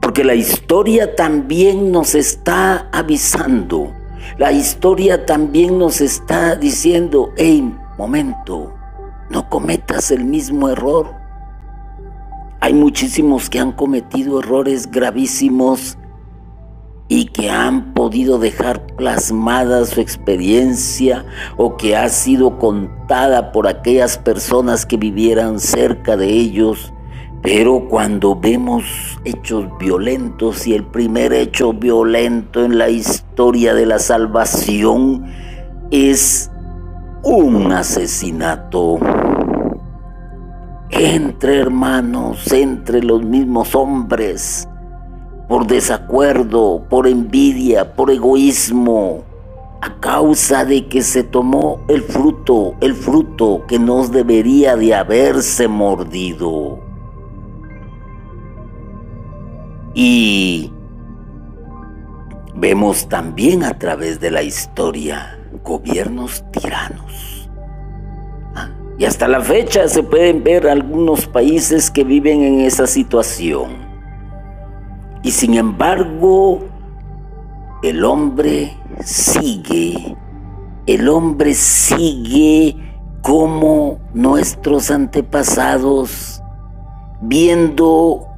Porque 0.00 0.24
la 0.24 0.34
historia 0.34 1.14
también 1.14 1.92
nos 1.92 2.16
está 2.16 2.88
avisando. 2.92 3.92
La 4.36 4.50
historia 4.50 5.26
también 5.26 5.78
nos 5.78 6.00
está 6.00 6.56
diciendo, 6.56 7.32
hey, 7.36 7.72
momento, 7.96 8.74
no 9.30 9.48
cometas 9.48 10.10
el 10.10 10.24
mismo 10.24 10.70
error. 10.70 11.23
Hay 12.64 12.72
muchísimos 12.72 13.50
que 13.50 13.58
han 13.58 13.72
cometido 13.72 14.40
errores 14.40 14.90
gravísimos 14.90 15.98
y 17.08 17.26
que 17.26 17.50
han 17.50 17.92
podido 17.92 18.38
dejar 18.38 18.86
plasmada 18.96 19.84
su 19.84 20.00
experiencia 20.00 21.26
o 21.58 21.76
que 21.76 21.94
ha 21.94 22.08
sido 22.08 22.58
contada 22.58 23.52
por 23.52 23.68
aquellas 23.68 24.16
personas 24.16 24.86
que 24.86 24.96
vivieran 24.96 25.60
cerca 25.60 26.16
de 26.16 26.30
ellos. 26.30 26.94
Pero 27.42 27.86
cuando 27.90 28.34
vemos 28.34 28.86
hechos 29.26 29.66
violentos 29.78 30.66
y 30.66 30.72
el 30.72 30.86
primer 30.86 31.34
hecho 31.34 31.74
violento 31.74 32.64
en 32.64 32.78
la 32.78 32.88
historia 32.88 33.74
de 33.74 33.84
la 33.84 33.98
salvación 33.98 35.26
es 35.90 36.50
un 37.24 37.72
asesinato 37.72 38.98
entre 40.96 41.58
hermanos, 41.58 42.52
entre 42.52 43.02
los 43.02 43.22
mismos 43.24 43.74
hombres, 43.74 44.68
por 45.48 45.66
desacuerdo, 45.66 46.86
por 46.88 47.06
envidia, 47.06 47.94
por 47.94 48.10
egoísmo, 48.10 49.24
a 49.80 50.00
causa 50.00 50.64
de 50.64 50.86
que 50.86 51.02
se 51.02 51.24
tomó 51.24 51.80
el 51.88 52.02
fruto, 52.02 52.74
el 52.80 52.94
fruto 52.94 53.64
que 53.66 53.78
nos 53.78 54.12
debería 54.12 54.76
de 54.76 54.94
haberse 54.94 55.68
mordido. 55.68 56.80
Y 59.94 60.72
vemos 62.54 63.08
también 63.08 63.64
a 63.64 63.78
través 63.78 64.20
de 64.20 64.30
la 64.30 64.42
historia 64.42 65.38
gobiernos 65.62 66.44
tiranos. 66.50 67.33
Y 68.96 69.04
hasta 69.06 69.26
la 69.26 69.40
fecha 69.40 69.88
se 69.88 70.02
pueden 70.02 70.44
ver 70.44 70.68
algunos 70.68 71.26
países 71.26 71.90
que 71.90 72.04
viven 72.04 72.42
en 72.42 72.60
esa 72.60 72.86
situación. 72.86 73.84
Y 75.22 75.32
sin 75.32 75.54
embargo, 75.54 76.60
el 77.82 78.04
hombre 78.04 78.76
sigue, 79.04 80.16
el 80.86 81.08
hombre 81.08 81.54
sigue 81.54 82.76
como 83.20 83.98
nuestros 84.12 84.90
antepasados, 84.90 86.42
viendo 87.20 88.28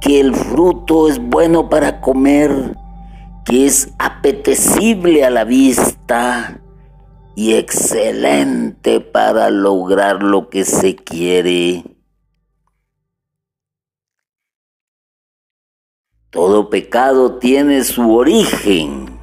que 0.00 0.20
el 0.20 0.34
fruto 0.34 1.08
es 1.08 1.18
bueno 1.18 1.68
para 1.68 2.00
comer, 2.00 2.76
que 3.44 3.66
es 3.66 3.92
apetecible 3.98 5.24
a 5.24 5.30
la 5.30 5.44
vista 5.44 6.60
y 7.36 7.54
excelente 7.54 9.00
para 9.00 9.50
lograr 9.50 10.22
lo 10.22 10.48
que 10.48 10.64
se 10.64 10.96
quiere. 10.96 11.84
Todo 16.30 16.70
pecado 16.70 17.34
tiene 17.36 17.84
su 17.84 18.16
origen 18.16 19.18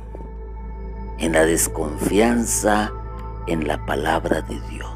en 1.18 1.34
la 1.34 1.46
desconfianza 1.46 2.94
en 3.48 3.68
la 3.68 3.84
palabra 3.86 4.42
de 4.42 4.62
Dios. 4.70 4.94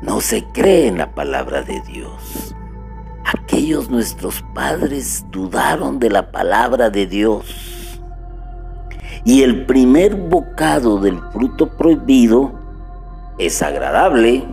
No 0.00 0.22
se 0.22 0.44
cree 0.44 0.86
en 0.86 0.96
la 0.96 1.14
palabra 1.14 1.60
de 1.60 1.80
Dios. 1.82 2.54
Aquellos 3.24 3.90
nuestros 3.90 4.42
padres 4.54 5.26
dudaron 5.30 5.98
de 5.98 6.08
la 6.08 6.30
palabra 6.30 6.88
de 6.88 7.06
Dios. 7.06 7.77
Y 9.24 9.42
el 9.42 9.66
primer 9.66 10.14
bocado 10.14 10.98
del 10.98 11.20
fruto 11.32 11.68
prohibido 11.68 12.52
es 13.38 13.62
agradable 13.62 14.44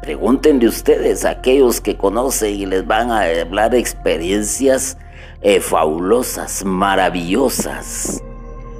Pregunten 0.00 0.58
de 0.58 0.66
ustedes 0.66 1.26
a 1.26 1.30
aquellos 1.30 1.82
que 1.82 1.98
conocen 1.98 2.54
y 2.54 2.64
les 2.64 2.86
van 2.86 3.10
a 3.10 3.20
hablar 3.20 3.74
experiencias 3.74 4.96
eh, 5.42 5.60
fabulosas, 5.60 6.64
maravillosas. 6.64 8.22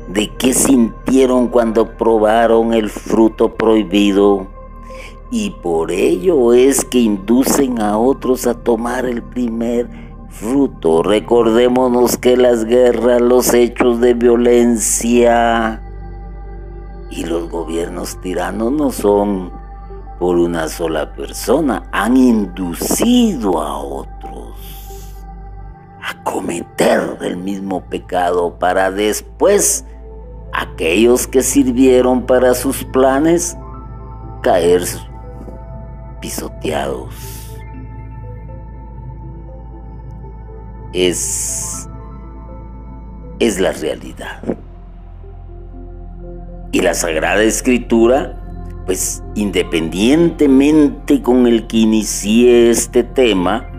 ¿De 0.08 0.30
qué 0.38 0.54
sintieron 0.54 1.48
cuando 1.48 1.94
probaron 1.98 2.72
el 2.72 2.88
fruto 2.88 3.54
prohibido? 3.54 4.48
Y 5.30 5.50
por 5.62 5.90
ello 5.90 6.54
es 6.54 6.86
que 6.86 7.00
inducen 7.00 7.82
a 7.82 7.98
otros 7.98 8.46
a 8.46 8.54
tomar 8.54 9.04
el 9.04 9.22
primer 9.22 9.90
fruto. 10.30 11.02
Recordémonos 11.02 12.16
que 12.16 12.36
las 12.36 12.64
guerras, 12.64 13.20
los 13.20 13.52
hechos 13.52 14.00
de 14.00 14.14
violencia 14.14 15.82
y 17.10 17.24
los 17.24 17.50
gobiernos 17.50 18.20
tiranos 18.20 18.72
no 18.72 18.90
son 18.90 19.52
por 20.18 20.36
una 20.36 20.68
sola 20.68 21.12
persona, 21.14 21.88
han 21.92 22.16
inducido 22.16 23.60
a 23.60 23.78
otros 23.78 24.10
a 26.02 26.22
cometer 26.24 27.18
el 27.20 27.36
mismo 27.36 27.82
pecado 27.82 28.58
para 28.58 28.90
después 28.90 29.84
aquellos 30.52 31.26
que 31.26 31.42
sirvieron 31.42 32.26
para 32.26 32.54
sus 32.54 32.84
planes 32.84 33.56
caer 34.42 34.82
pisoteados. 36.20 37.49
Es, 40.92 41.88
es 43.38 43.60
la 43.60 43.72
realidad. 43.72 44.42
Y 46.72 46.80
la 46.80 46.94
Sagrada 46.94 47.42
Escritura 47.42 48.40
pues 48.90 49.22
independientemente 49.36 51.22
con 51.22 51.46
el 51.46 51.68
que 51.68 51.76
inicié 51.76 52.70
este 52.70 53.04
tema, 53.04 53.70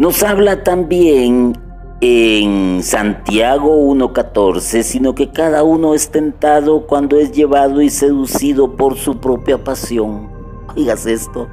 nos 0.00 0.24
habla 0.24 0.64
también 0.64 1.56
en 2.00 2.82
Santiago 2.82 3.76
1.14, 3.94 4.82
sino 4.82 5.14
que 5.14 5.30
cada 5.30 5.62
uno 5.62 5.94
es 5.94 6.10
tentado 6.10 6.88
cuando 6.88 7.16
es 7.16 7.30
llevado 7.30 7.80
y 7.80 7.90
seducido 7.90 8.74
por 8.74 8.96
su 8.96 9.20
propia 9.20 9.62
pasión. 9.62 10.28
Oigas 10.76 11.06
esto, 11.06 11.46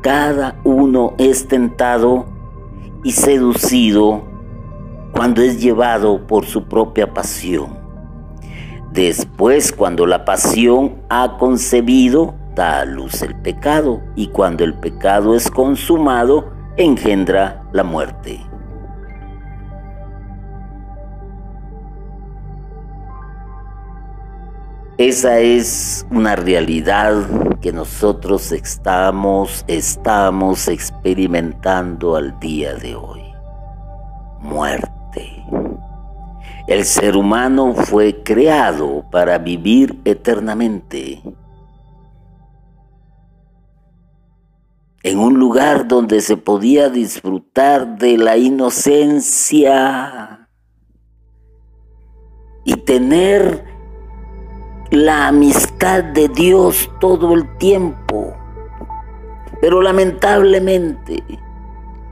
cada 0.00 0.60
uno 0.62 1.14
es 1.18 1.48
tentado 1.48 2.26
y 3.02 3.10
seducido 3.10 4.27
cuando 5.18 5.42
es 5.42 5.60
llevado 5.60 6.28
por 6.28 6.46
su 6.46 6.68
propia 6.68 7.12
pasión. 7.12 7.76
Después, 8.92 9.72
cuando 9.72 10.06
la 10.06 10.24
pasión 10.24 10.94
ha 11.08 11.38
concebido, 11.38 12.36
da 12.54 12.82
a 12.82 12.84
luz 12.84 13.22
el 13.22 13.34
pecado 13.34 14.00
y 14.14 14.28
cuando 14.28 14.62
el 14.62 14.74
pecado 14.74 15.34
es 15.34 15.50
consumado 15.50 16.52
engendra 16.76 17.64
la 17.72 17.82
muerte. 17.82 18.38
Esa 24.98 25.40
es 25.40 26.06
una 26.12 26.36
realidad 26.36 27.58
que 27.60 27.72
nosotros 27.72 28.52
estamos, 28.52 29.64
estamos 29.66 30.68
experimentando 30.68 32.14
al 32.14 32.38
día 32.38 32.76
de 32.76 32.94
hoy. 32.94 33.24
Muerte. 34.38 34.97
El 36.68 36.84
ser 36.84 37.16
humano 37.16 37.74
fue 37.74 38.22
creado 38.22 39.06
para 39.10 39.38
vivir 39.38 39.98
eternamente. 40.04 41.22
En 45.02 45.18
un 45.18 45.38
lugar 45.38 45.88
donde 45.88 46.20
se 46.20 46.36
podía 46.36 46.90
disfrutar 46.90 47.96
de 47.96 48.18
la 48.18 48.36
inocencia 48.36 49.66
y 52.66 52.74
tener 52.74 53.64
la 54.90 55.28
amistad 55.28 56.04
de 56.04 56.28
Dios 56.28 56.90
todo 57.00 57.32
el 57.32 57.56
tiempo. 57.56 58.34
Pero 59.62 59.80
lamentablemente 59.80 61.24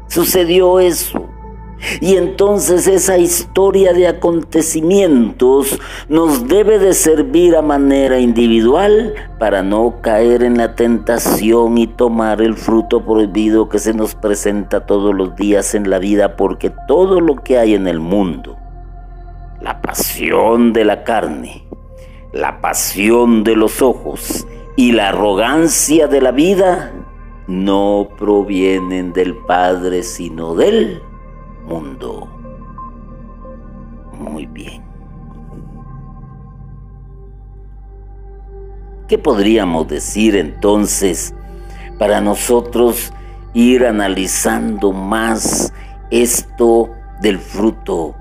sucedió 0.09 0.81
eso. 0.81 1.36
Y 2.01 2.17
entonces 2.17 2.87
esa 2.87 3.19
historia 3.19 3.93
de 3.93 4.09
acontecimientos 4.09 5.79
nos 6.09 6.49
debe 6.49 6.79
de 6.79 6.95
servir 6.95 7.57
a 7.57 7.63
manera 7.63 8.19
individual 8.19 9.15
para 9.39 9.63
no 9.63 10.01
caer 10.01 10.43
en 10.43 10.57
la 10.57 10.75
tentación 10.75 11.79
y 11.79 11.87
tomar 11.87 12.41
el 12.41 12.55
fruto 12.55 13.05
prohibido 13.05 13.69
que 13.69 13.79
se 13.79 13.95
nos 13.95 14.15
presenta 14.15 14.87
todos 14.87 15.15
los 15.15 15.37
días 15.37 15.75
en 15.75 15.91
la 15.91 15.99
vida, 15.99 16.37
porque 16.37 16.73
todo 16.89 17.21
lo 17.21 17.37
que 17.37 17.59
hay 17.59 17.75
en 17.75 17.87
el 17.87 18.01
mundo, 18.01 18.57
la 19.61 19.81
pasión 19.81 20.73
de 20.73 20.85
la 20.85 21.05
carne, 21.05 21.67
la 22.33 22.61
pasión 22.61 23.45
de 23.45 23.57
los 23.57 23.83
ojos 23.83 24.47
y 24.77 24.93
la 24.93 25.09
arrogancia 25.09 26.07
de 26.07 26.21
la 26.21 26.33
vida 26.33 26.93
no 27.47 28.09
provienen 28.19 29.13
del 29.13 29.37
Padre, 29.37 30.03
sino 30.03 30.55
del 30.55 31.01
mundo. 31.67 32.29
Muy 34.13 34.47
bien. 34.47 34.83
¿Qué 39.09 39.19
podríamos 39.19 39.87
decir 39.87 40.35
entonces 40.35 41.35
para 41.99 42.21
nosotros 42.21 43.13
ir 43.55 43.87
analizando 43.87 44.93
más 44.93 45.73
esto 46.11 46.91
del 47.21 47.39
fruto? 47.39 48.15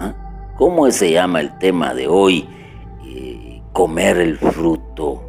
¿Ah? 0.00 0.14
¿Cómo 0.56 0.90
se 0.90 1.12
llama 1.12 1.40
el 1.40 1.56
tema 1.58 1.94
de 1.94 2.08
hoy? 2.08 2.48
comer 3.78 4.18
el 4.18 4.36
fruto. 4.36 5.22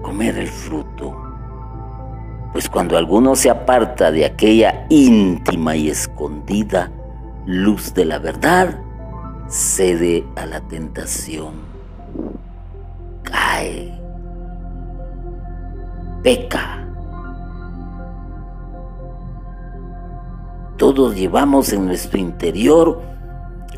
Comer 0.00 0.38
el 0.38 0.48
fruto. 0.48 1.21
Pues 2.52 2.68
cuando 2.68 2.98
alguno 2.98 3.34
se 3.34 3.48
aparta 3.48 4.10
de 4.10 4.26
aquella 4.26 4.86
íntima 4.90 5.74
y 5.74 5.88
escondida 5.88 6.90
luz 7.46 7.94
de 7.94 8.04
la 8.04 8.18
verdad, 8.18 8.78
cede 9.48 10.24
a 10.36 10.46
la 10.46 10.60
tentación, 10.60 11.54
cae, 13.22 13.98
peca. 16.22 16.86
Todos 20.76 21.14
llevamos 21.14 21.72
en 21.72 21.86
nuestro 21.86 22.18
interior 22.18 23.00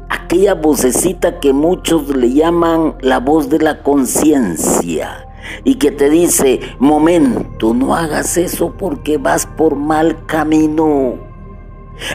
aquella 0.08 0.54
vocecita 0.54 1.38
que 1.38 1.52
muchos 1.52 2.08
le 2.08 2.32
llaman 2.32 2.96
la 3.00 3.20
voz 3.20 3.48
de 3.50 3.58
la 3.58 3.82
conciencia 3.82 5.26
y 5.64 5.76
que 5.76 5.90
te 5.90 6.10
dice, 6.10 6.60
momento, 6.78 7.74
no 7.74 7.94
hagas 7.94 8.36
eso 8.36 8.74
porque 8.76 9.18
vas 9.18 9.46
por 9.46 9.76
mal 9.76 10.24
camino. 10.26 11.34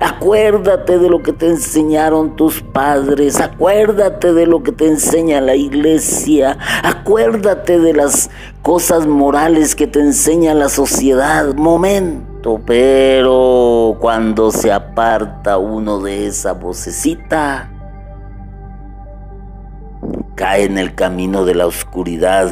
Acuérdate 0.02 1.00
de 1.00 1.10
lo 1.10 1.24
que 1.24 1.32
te 1.32 1.48
enseñaron 1.48 2.36
tus 2.36 2.62
padres, 2.62 3.40
acuérdate 3.40 4.34
de 4.34 4.46
lo 4.46 4.62
que 4.62 4.74
te 4.74 4.88
enseña 4.88 5.40
la 5.40 5.56
iglesia, 5.56 6.58
acuérdate 6.84 7.80
de 7.80 7.94
las 7.94 8.30
cosas 8.62 9.08
morales 9.08 9.76
que 9.76 9.88
te 9.88 10.02
enseña 10.02 10.54
la 10.54 10.68
sociedad. 10.68 11.54
Momento, 11.56 12.60
pero 12.66 13.96
cuando 14.02 14.52
se 14.52 14.72
aparta 14.72 15.58
uno 15.58 16.02
de 16.02 16.28
esa 16.28 16.52
vocecita, 16.52 17.72
cae 20.36 20.66
en 20.66 20.78
el 20.78 20.94
camino 20.94 21.46
de 21.46 21.56
la 21.56 21.68
oscuridad, 21.68 22.52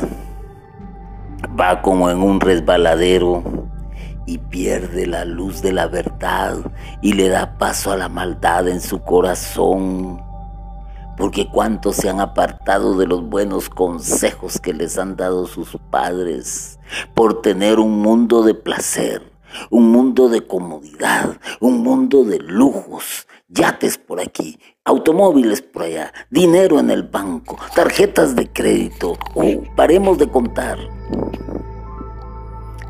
va 1.59 1.81
como 1.81 2.09
en 2.09 2.21
un 2.21 2.39
resbaladero 2.39 3.43
y 4.25 4.37
pierde 4.37 5.07
la 5.07 5.25
luz 5.25 5.61
de 5.61 5.71
la 5.71 5.87
verdad 5.87 6.57
y 7.01 7.13
le 7.13 7.29
da 7.29 7.57
paso 7.57 7.91
a 7.91 7.97
la 7.97 8.09
maldad 8.09 8.67
en 8.67 8.81
su 8.81 9.01
corazón. 9.01 10.21
Porque 11.17 11.49
cuántos 11.49 11.95
se 11.95 12.09
han 12.09 12.19
apartado 12.19 12.95
de 12.97 13.07
los 13.07 13.27
buenos 13.27 13.69
consejos 13.69 14.59
que 14.59 14.73
les 14.73 14.99
han 14.99 15.15
dado 15.15 15.47
sus 15.47 15.77
padres 15.89 16.79
por 17.15 17.41
tener 17.41 17.79
un 17.79 18.01
mundo 18.01 18.43
de 18.43 18.53
placer, 18.53 19.23
un 19.71 19.91
mundo 19.91 20.29
de 20.29 20.45
comodidad, 20.45 21.37
un 21.59 21.81
mundo 21.81 22.23
de 22.23 22.37
lujos, 22.39 23.27
yates 23.49 23.97
por 23.97 24.19
aquí, 24.19 24.59
automóviles 24.83 25.61
por 25.61 25.83
allá, 25.83 26.11
dinero 26.29 26.79
en 26.79 26.89
el 26.89 27.03
banco, 27.03 27.57
tarjetas 27.75 28.35
de 28.35 28.47
crédito. 28.51 29.17
Oh, 29.35 29.63
paremos 29.75 30.17
de 30.17 30.29
contar. 30.29 30.77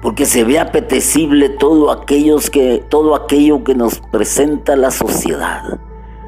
Porque 0.02 0.26
se 0.26 0.44
ve 0.44 0.60
apetecible 0.60 1.50
todo, 1.50 1.92
aquellos 1.92 2.50
que, 2.50 2.84
todo 2.90 3.16
aquello 3.16 3.64
que 3.64 3.76
nos 3.76 4.00
presenta 4.12 4.76
la 4.76 4.92
sociedad. 4.92 5.80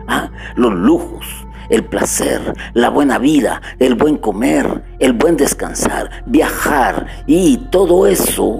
¿Ah? 0.07 0.31
Los 0.55 0.73
lujos, 0.73 1.25
el 1.69 1.85
placer, 1.85 2.53
la 2.73 2.89
buena 2.89 3.19
vida, 3.19 3.61
el 3.77 3.93
buen 3.93 4.17
comer, 4.17 4.83
el 4.99 5.13
buen 5.13 5.37
descansar, 5.37 6.23
viajar 6.25 7.05
y 7.27 7.57
todo 7.69 8.07
eso 8.07 8.59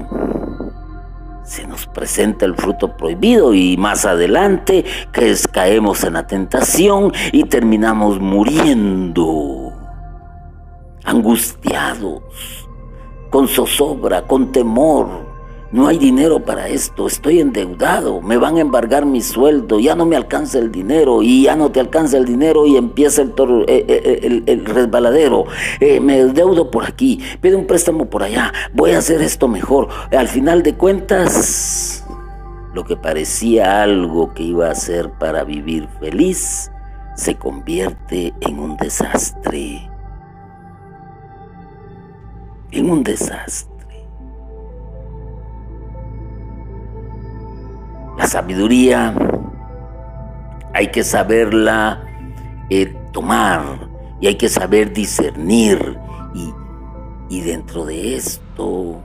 se 1.49 1.65
nos 1.65 1.88
presenta 1.88 2.45
el 2.45 2.55
fruto 2.55 2.95
prohibido 2.95 3.55
y 3.55 3.75
más 3.75 4.05
adelante 4.05 4.85
que 5.12 5.35
caemos 5.51 6.03
en 6.03 6.13
la 6.13 6.27
tentación 6.27 7.12
y 7.31 7.43
terminamos 7.45 8.19
muriendo, 8.19 9.73
angustiados, 11.03 12.21
con 13.31 13.47
zozobra, 13.47 14.27
con 14.27 14.51
temor, 14.51 15.28
no 15.71 15.88
hay 15.88 15.99
dinero 15.99 16.43
para 16.43 16.67
esto, 16.67 17.05
estoy 17.05 17.39
endeudado, 17.39 18.21
me 18.21 18.38
van 18.38 18.58
a 18.58 18.62
embargar 18.62 19.05
mi 19.05 19.21
sueldo, 19.21 19.79
ya 19.79 19.95
no 19.95 20.05
me 20.05 20.15
alcanza 20.15 20.58
el 20.58 20.71
dinero 20.71 21.21
y 21.21 21.43
ya 21.43 21.55
no 21.55 21.71
te 21.71 21.79
alcanza 21.79 22.17
el 22.17 22.25
dinero 22.25 22.65
y 22.65 22.75
empieza 22.75 23.21
el, 23.21 23.34
eh, 23.67 23.86
eh, 23.88 24.43
el, 24.47 24.65
resbaladero, 24.65 25.45
eh, 25.79 25.99
me 25.99 26.25
deudo 26.25 26.71
por 26.71 26.86
aquí, 26.86 27.19
pido 27.39 27.58
un 27.58 27.67
préstamo 27.67 28.10
por 28.10 28.23
allá, 28.23 28.51
voy 28.73 28.91
a 28.91 28.97
hacer 28.97 29.21
esto 29.21 29.47
mejor. 29.47 29.89
Al 30.12 30.27
final 30.27 30.63
de 30.63 30.75
cuentas, 30.75 32.03
lo 32.73 32.84
que 32.84 32.95
parecía 32.95 33.84
algo 33.84 34.34
que 34.34 34.43
iba 34.43 34.71
a 34.71 34.75
ser 34.75 35.12
para 35.12 35.43
vivir 35.43 35.88
feliz, 35.99 36.71
se 37.15 37.36
convierte 37.36 38.34
en 38.41 38.60
un 38.60 38.77
desastre. 38.77 39.89
En 42.71 42.89
un 42.89 43.03
desastre. 43.03 43.78
La 48.19 48.27
sabiduría 48.27 49.15
hay 50.73 50.88
que 50.88 51.05
saberla 51.05 52.03
eh, 52.69 52.93
tomar 53.13 53.89
y 54.19 54.27
hay 54.27 54.36
que 54.36 54.49
saber 54.49 54.91
discernir 54.91 55.97
y, 56.34 56.53
y 57.29 57.39
dentro 57.39 57.86
de 57.86 58.17
esto 58.17 59.01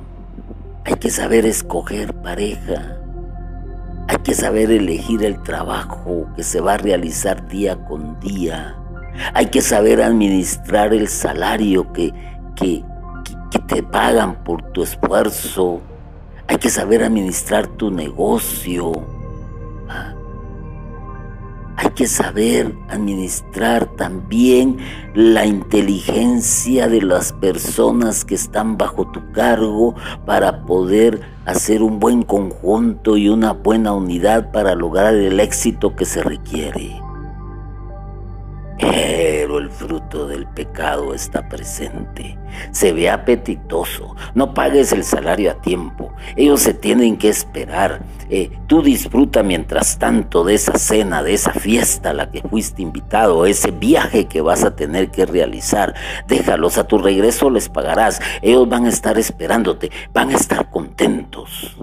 hay 0.85 0.95
que 0.97 1.11
saber 1.11 1.47
escoger 1.47 2.13
pareja. 2.23 2.99
Hay 4.09 4.17
que 4.25 4.35
saber 4.35 4.73
elegir 4.73 5.25
el 5.25 5.41
trabajo 5.45 6.27
que 6.35 6.43
se 6.43 6.61
va 6.61 6.75
a 6.75 6.79
realizar 6.79 7.47
día 7.47 7.77
con 7.87 8.19
día. 8.19 8.77
Hay 9.33 9.47
que 9.47 9.63
saber 9.63 10.03
administrar 10.03 10.93
el 10.93 11.07
salario 11.07 11.93
que, 11.93 12.13
que, 12.57 12.85
que, 13.51 13.59
te 13.61 13.81
pagan 13.85 14.43
por 14.43 14.73
tu 14.73 14.83
esfuerzo. 14.83 15.81
Hay 16.49 16.59
que 16.59 16.71
saber 16.71 17.03
administrar 17.03 17.67
tu 17.67 17.91
negocio. 17.91 18.93
Hay 21.77 21.91
que 21.91 21.95
que 21.95 22.07
saber 22.09 22.75
administrar 22.89 23.87
también 23.87 24.79
la 25.15 25.47
inteligencia 25.47 26.89
de 26.89 27.03
las 27.03 27.33
personas 27.33 28.25
que 28.25 28.35
están 28.35 28.77
bajo 28.77 29.11
tu 29.11 29.31
cargo 29.33 29.95
para 30.27 30.65
poder 30.65 31.21
hacer 31.47 31.83
un 31.83 32.01
buen 32.01 32.23
conjunto 32.23 33.17
y 33.17 33.29
una 33.29 33.53
buena 33.53 33.93
unidad 33.93 34.51
para 34.51 34.75
lograr 34.75 35.15
el 35.15 35.39
éxito 35.39 35.95
que 35.95 36.05
se 36.05 36.23
requiere. 36.23 37.04
Pero 38.79 39.59
el 39.59 39.71
fruto 39.71 40.27
del 40.27 40.47
pecado 40.47 41.15
está 41.15 41.49
presente. 41.49 42.39
Se 42.73 42.93
ve 42.93 43.09
apetitoso. 43.09 44.17
No 44.35 44.53
pagues 44.53 44.93
el 44.93 45.05
salario 45.05 45.51
a 45.51 45.61
tiempo. 45.61 46.13
Ellos 46.37 46.61
se 46.61 46.75
tienen 46.75 47.17
que 47.17 47.29
esperar. 47.29 48.03
Eh, 48.31 48.51
tú 48.67 48.83
disfruta 48.83 49.43
mientras 49.43 49.99
tanto 49.99 50.45
de 50.45 50.55
esa 50.55 50.79
cena, 50.79 51.23
de 51.23 51.35
esa 51.35 51.53
fiesta 51.53 52.11
a 52.11 52.15
la 52.15 52.31
que 52.31 52.43
fuiste 52.43 52.83
invitado, 52.83 53.47
ese 53.47 53.71
viaje 53.71 54.27
que 54.27 54.41
vas 54.41 54.65
a 54.65 54.75
tener 54.75 55.11
que 55.11 55.27
realizar. 55.27 55.95
Déjalos 56.27 56.79
a 56.79 56.89
tu 56.89 56.99
regreso, 56.99 57.51
les 57.51 57.69
pagarás. 57.69 58.21
Ellos 58.43 58.69
van 58.69 58.87
a 58.87 58.89
estar 58.89 59.19
esperándote. 59.19 59.91
Van 60.13 60.31
a 60.31 60.35
estar 60.35 60.71
contentos. 60.71 61.77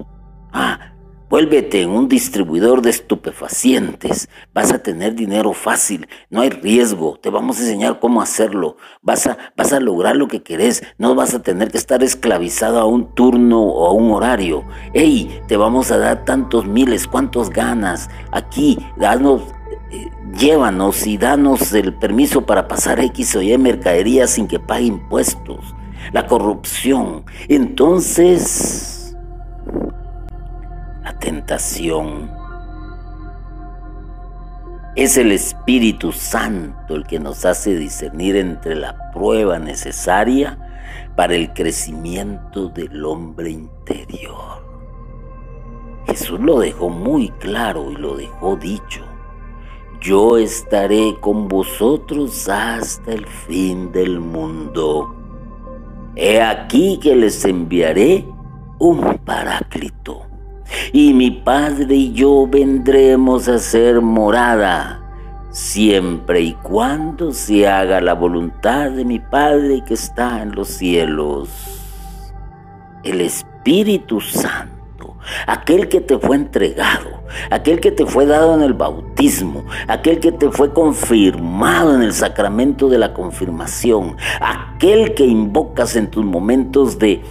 Ah, 0.51 0.90
Vuélvete 1.31 1.81
en 1.81 1.91
un 1.91 2.09
distribuidor 2.09 2.81
de 2.81 2.89
estupefacientes. 2.89 4.27
Vas 4.53 4.73
a 4.73 4.79
tener 4.79 5.15
dinero 5.15 5.53
fácil, 5.53 6.09
no 6.29 6.41
hay 6.41 6.49
riesgo. 6.49 7.17
Te 7.21 7.29
vamos 7.29 7.57
a 7.57 7.61
enseñar 7.61 8.01
cómo 8.01 8.21
hacerlo. 8.21 8.75
Vas 9.01 9.27
a, 9.27 9.37
vas 9.55 9.71
a 9.71 9.79
lograr 9.79 10.17
lo 10.17 10.27
que 10.27 10.43
querés. 10.43 10.83
No 10.97 11.15
vas 11.15 11.33
a 11.33 11.41
tener 11.41 11.71
que 11.71 11.77
estar 11.77 12.03
esclavizado 12.03 12.81
a 12.81 12.85
un 12.85 13.15
turno 13.15 13.61
o 13.61 13.87
a 13.87 13.93
un 13.93 14.11
horario. 14.11 14.65
Ey, 14.93 15.39
te 15.47 15.55
vamos 15.55 15.89
a 15.91 15.99
dar 15.99 16.25
tantos 16.25 16.65
miles, 16.65 17.07
cuántos 17.07 17.49
ganas. 17.49 18.09
Aquí, 18.33 18.77
danos, 18.97 19.41
eh, 19.89 20.09
llévanos 20.37 21.07
y 21.07 21.17
danos 21.17 21.71
el 21.71 21.93
permiso 21.93 22.45
para 22.45 22.67
pasar 22.67 22.99
X 22.99 23.37
o 23.37 23.41
Y 23.41 23.57
mercadería 23.57 24.27
sin 24.27 24.49
que 24.49 24.59
pague 24.59 24.87
impuestos. 24.87 25.63
La 26.11 26.27
corrupción. 26.27 27.23
Entonces 27.47 29.00
tentación. 31.19 32.31
Es 34.95 35.17
el 35.17 35.31
Espíritu 35.31 36.11
Santo 36.11 36.95
el 36.95 37.05
que 37.05 37.19
nos 37.19 37.45
hace 37.45 37.75
discernir 37.75 38.35
entre 38.35 38.75
la 38.75 39.11
prueba 39.11 39.57
necesaria 39.57 40.57
para 41.15 41.35
el 41.35 41.53
crecimiento 41.53 42.67
del 42.69 43.05
hombre 43.05 43.51
interior. 43.51 44.61
Jesús 46.07 46.39
lo 46.39 46.59
dejó 46.59 46.89
muy 46.89 47.29
claro 47.39 47.91
y 47.91 47.95
lo 47.95 48.15
dejó 48.17 48.55
dicho. 48.57 49.01
Yo 50.01 50.37
estaré 50.37 51.15
con 51.21 51.47
vosotros 51.47 52.49
hasta 52.49 53.13
el 53.13 53.25
fin 53.25 53.91
del 53.91 54.19
mundo. 54.19 55.15
He 56.15 56.41
aquí 56.41 56.99
que 57.01 57.15
les 57.15 57.45
enviaré 57.45 58.25
un 58.79 59.19
paráclito 59.19 60.30
y 60.93 61.13
mi 61.13 61.31
Padre 61.31 61.95
y 61.95 62.13
yo 62.13 62.47
vendremos 62.47 63.47
a 63.47 63.59
ser 63.59 64.01
morada, 64.01 65.01
siempre 65.51 66.41
y 66.41 66.53
cuando 66.53 67.33
se 67.33 67.67
haga 67.67 68.01
la 68.01 68.13
voluntad 68.13 68.91
de 68.91 69.05
mi 69.05 69.19
Padre 69.19 69.83
que 69.85 69.93
está 69.93 70.41
en 70.41 70.53
los 70.53 70.69
cielos. 70.69 71.49
El 73.03 73.21
Espíritu 73.21 74.21
Santo, 74.21 75.17
aquel 75.47 75.89
que 75.89 76.01
te 76.01 76.17
fue 76.19 76.35
entregado, 76.35 77.21
aquel 77.49 77.79
que 77.79 77.91
te 77.91 78.05
fue 78.05 78.25
dado 78.25 78.55
en 78.55 78.61
el 78.61 78.73
bautismo, 78.73 79.65
aquel 79.87 80.19
que 80.19 80.31
te 80.31 80.49
fue 80.51 80.73
confirmado 80.73 81.95
en 81.95 82.01
el 82.01 82.13
sacramento 82.13 82.89
de 82.89 82.97
la 82.97 83.13
confirmación, 83.13 84.17
aquel 84.39 85.13
que 85.13 85.25
invocas 85.25 85.95
en 85.95 86.09
tus 86.09 86.23
momentos 86.23 86.99
de 86.99 87.21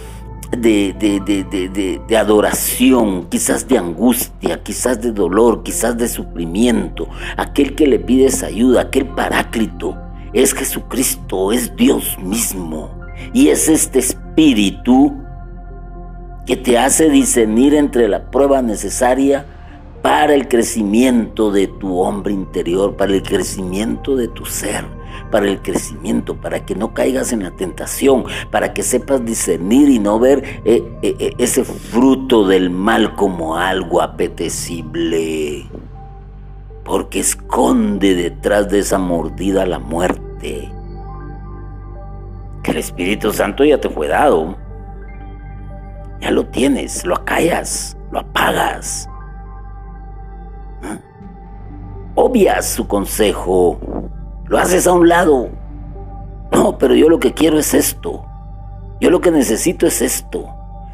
de, 0.57 2.17
adoración, 2.17 3.27
quizás 3.29 3.67
de 3.67 3.77
angustia, 3.77 4.61
quizás 4.63 5.01
de 5.01 5.11
dolor, 5.11 5.63
quizás 5.63 5.97
de 5.97 6.07
sufrimiento, 6.07 7.07
aquel 7.37 7.75
que 7.75 7.87
le 7.87 7.99
pides 7.99 8.43
ayuda, 8.43 8.81
aquel 8.81 9.07
paráclito, 9.07 9.97
es 10.33 10.53
Jesucristo, 10.53 11.51
es 11.51 11.75
Dios 11.75 12.17
mismo. 12.21 12.91
Y 13.33 13.49
es 13.49 13.69
este 13.69 13.99
espíritu 13.99 15.13
que 16.45 16.57
te 16.57 16.77
hace 16.77 17.09
discernir 17.09 17.73
entre 17.75 18.07
la 18.07 18.31
prueba 18.31 18.61
necesaria 18.61 19.45
para 20.01 20.33
el 20.33 20.47
crecimiento 20.47 21.51
de 21.51 21.67
tu 21.67 21.99
hombre 21.99 22.33
interior, 22.33 22.97
para 22.97 23.13
el 23.13 23.21
crecimiento 23.21 24.15
de 24.15 24.27
tu 24.27 24.45
ser 24.45 25.00
para 25.31 25.47
el 25.47 25.61
crecimiento, 25.61 26.35
para 26.35 26.65
que 26.65 26.75
no 26.75 26.93
caigas 26.93 27.33
en 27.33 27.43
la 27.43 27.51
tentación, 27.51 28.25
para 28.51 28.73
que 28.73 28.83
sepas 28.83 29.25
discernir 29.25 29.89
y 29.89 29.97
no 29.97 30.19
ver 30.19 30.43
eh, 30.65 30.83
eh, 31.01 31.15
eh, 31.17 31.33
ese 31.37 31.63
fruto 31.63 32.45
del 32.45 32.69
mal 32.69 33.15
como 33.15 33.55
algo 33.55 34.01
apetecible. 34.01 35.65
Porque 36.83 37.21
esconde 37.21 38.13
detrás 38.13 38.69
de 38.69 38.79
esa 38.79 38.97
mordida 38.97 39.65
la 39.65 39.79
muerte. 39.79 40.71
Que 42.63 42.71
el 42.71 42.77
Espíritu 42.77 43.31
Santo 43.31 43.63
ya 43.63 43.79
te 43.79 43.89
fue 43.89 44.07
dado. 44.07 44.57
Ya 46.19 46.31
lo 46.31 46.45
tienes, 46.45 47.05
lo 47.05 47.15
acallas, 47.15 47.97
lo 48.11 48.19
apagas. 48.19 49.07
¿Ah? 50.83 50.99
Obvias 52.15 52.67
su 52.67 52.87
consejo 52.87 53.79
lo 54.51 54.57
haces 54.57 54.85
a 54.85 54.91
un 54.91 55.07
lado. 55.07 55.49
No, 56.51 56.77
pero 56.77 56.93
yo 56.93 57.07
lo 57.07 57.21
que 57.21 57.33
quiero 57.33 57.57
es 57.57 57.73
esto. 57.73 58.25
Yo 58.99 59.09
lo 59.09 59.21
que 59.21 59.31
necesito 59.31 59.87
es 59.87 60.01
esto. 60.01 60.45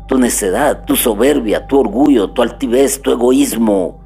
Tu 0.08 0.20
necedad, 0.20 0.86
tu 0.86 0.96
soberbia, 0.96 1.65
tu 1.65 1.80
orgullo, 1.80 2.30
tu 2.30 2.43
altivez, 2.43 3.02
tu 3.02 3.10
egoísmo. 3.10 4.00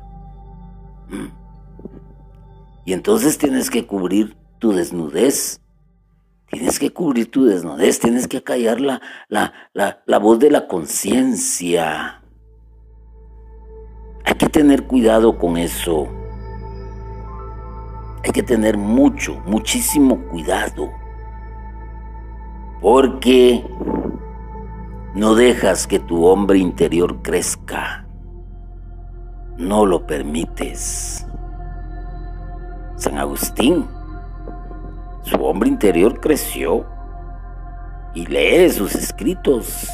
Mm. 1.10 1.28
Y 2.86 2.94
entonces 2.94 3.38
tienes 3.38 3.70
que 3.70 3.86
cubrir 3.86 4.38
tu 4.58 4.72
desnudez. 4.72 5.60
Tienes 6.50 6.80
que 6.80 6.94
cubrir 6.94 7.30
tu 7.30 7.44
desnudez, 7.44 8.00
tienes 8.00 8.30
que 8.30 8.42
callar 8.42 8.80
la, 8.80 9.02
la, 9.28 9.52
la 9.74 10.18
voz 10.18 10.40
de 10.40 10.50
la 10.50 10.70
conciencia. 10.70 12.22
Hay 14.24 14.34
que 14.36 14.48
tener 14.48 14.88
cuidado 14.88 15.38
con 15.38 15.58
eso. 15.58 16.08
Hay 18.24 18.32
que 18.32 18.44
tener 18.44 18.78
mucho, 18.78 19.42
muchísimo 19.46 20.20
cuidado. 20.28 20.92
Porque 22.80 23.66
no 25.14 25.36
dejas 25.36 25.88
que 25.88 26.00
tu 26.00 26.26
hombre 26.26 26.60
interior 26.60 27.22
crezca. 27.22 28.06
No 29.58 29.86
lo 29.86 30.06
permites. 30.06 31.26
San 32.96 33.18
Agustín, 33.18 33.88
su 35.24 35.44
hombre 35.44 35.70
interior 35.70 36.20
creció 36.20 36.86
y 38.14 38.26
lee 38.28 38.70
sus 38.70 38.94
escritos 38.96 39.88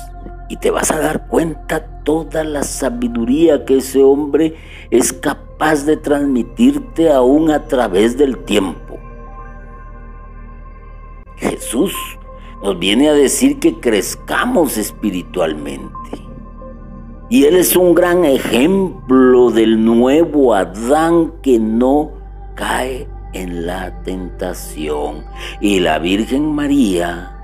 y 0.49 0.57
te 0.57 0.71
vas 0.71 0.91
a 0.91 0.99
dar 0.99 1.27
cuenta 1.27 1.85
toda 2.03 2.43
la 2.43 2.63
sabiduría 2.63 3.65
que 3.65 3.77
ese 3.77 4.01
hombre 4.01 4.55
es 4.91 5.11
capaz 5.13 5.85
de 5.85 5.97
transmitirte 5.97 7.11
aún 7.11 7.51
a 7.51 7.65
través 7.65 8.17
del 8.17 8.37
tiempo. 8.45 8.97
Jesús 11.35 11.93
nos 12.63 12.79
viene 12.79 13.09
a 13.09 13.13
decir 13.13 13.59
que 13.59 13.79
crezcamos 13.79 14.77
espiritualmente. 14.77 15.93
Y 17.29 17.43
Él 17.43 17.57
es 17.57 17.75
un 17.75 17.93
gran 17.93 18.23
ejemplo 18.23 19.51
del 19.51 19.83
nuevo 19.83 20.53
Adán 20.53 21.33
que 21.41 21.59
no 21.59 22.11
cae 22.55 23.07
en 23.33 23.65
la 23.65 24.01
tentación. 24.03 25.25
Y 25.59 25.81
la 25.81 25.99
Virgen 25.99 26.55
María 26.55 27.37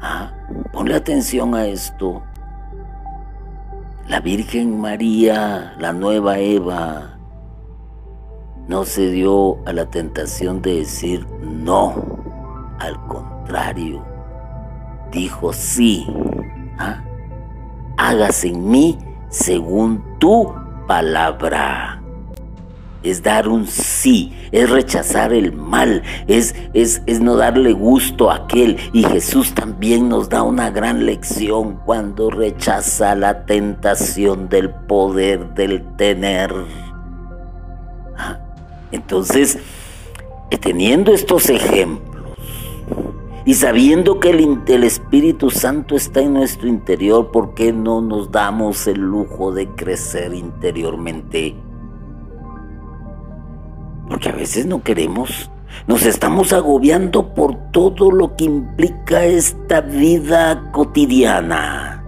Ah, 0.00 0.32
ponle 0.72 0.94
atención 0.94 1.54
a 1.54 1.66
esto. 1.66 2.22
La 4.06 4.20
Virgen 4.20 4.80
María, 4.80 5.74
la 5.78 5.92
nueva 5.92 6.38
Eva, 6.38 7.18
no 8.66 8.84
se 8.84 9.10
dio 9.10 9.58
a 9.66 9.72
la 9.72 9.86
tentación 9.86 10.62
de 10.62 10.76
decir 10.76 11.26
no. 11.40 11.94
Al 12.78 12.98
contrario, 13.06 14.04
dijo 15.10 15.52
sí. 15.52 16.06
¿Ah? 16.78 17.02
Hágase 17.96 18.48
en 18.48 18.70
mí 18.70 18.98
según 19.28 20.02
tu 20.18 20.54
palabra 20.86 21.97
es 23.02 23.22
dar 23.22 23.48
un 23.48 23.66
sí, 23.66 24.32
es 24.50 24.68
rechazar 24.68 25.32
el 25.32 25.52
mal, 25.52 26.02
es, 26.26 26.54
es, 26.74 27.02
es, 27.06 27.20
no 27.20 27.36
darle 27.36 27.72
gusto 27.72 28.30
a 28.30 28.36
aquel. 28.36 28.76
Y 28.92 29.04
Jesús 29.04 29.54
también 29.54 30.08
nos 30.08 30.28
da 30.28 30.42
una 30.42 30.70
gran 30.70 31.06
lección 31.06 31.80
cuando 31.84 32.30
rechaza 32.30 33.14
la 33.14 33.44
tentación 33.44 34.48
del 34.48 34.70
poder 34.70 35.54
del 35.54 35.82
tener. 35.96 36.52
Ah, 38.16 38.38
Entonces, 38.90 39.58
teniendo 40.60 41.12
estos 41.12 41.50
ejemplos 41.50 42.08
y 43.44 43.54
sabiendo 43.54 44.18
que 44.20 44.30
el, 44.30 44.60
el, 44.66 44.84
Espíritu 44.84 45.50
Santo 45.50 45.94
está 45.94 46.20
en 46.20 46.34
nuestro 46.34 46.68
interior, 46.68 47.30
¿por 47.30 47.54
qué 47.54 47.72
no 47.72 48.00
nos 48.00 48.30
damos 48.30 48.86
el 48.86 49.00
lujo 49.00 49.52
de 49.52 49.68
crecer 49.68 50.34
interiormente? 50.34 51.54
Porque 54.08 54.28
a 54.28 54.32
veces 54.32 54.66
no 54.66 54.82
queremos. 54.82 55.50
Nos 55.86 56.04
estamos 56.04 56.52
agobiando 56.52 57.34
por 57.34 57.70
todo 57.70 58.10
lo 58.10 58.36
que 58.36 58.44
implica 58.44 59.24
esta 59.24 59.80
vida 59.80 60.70
cotidiana. 60.72 62.02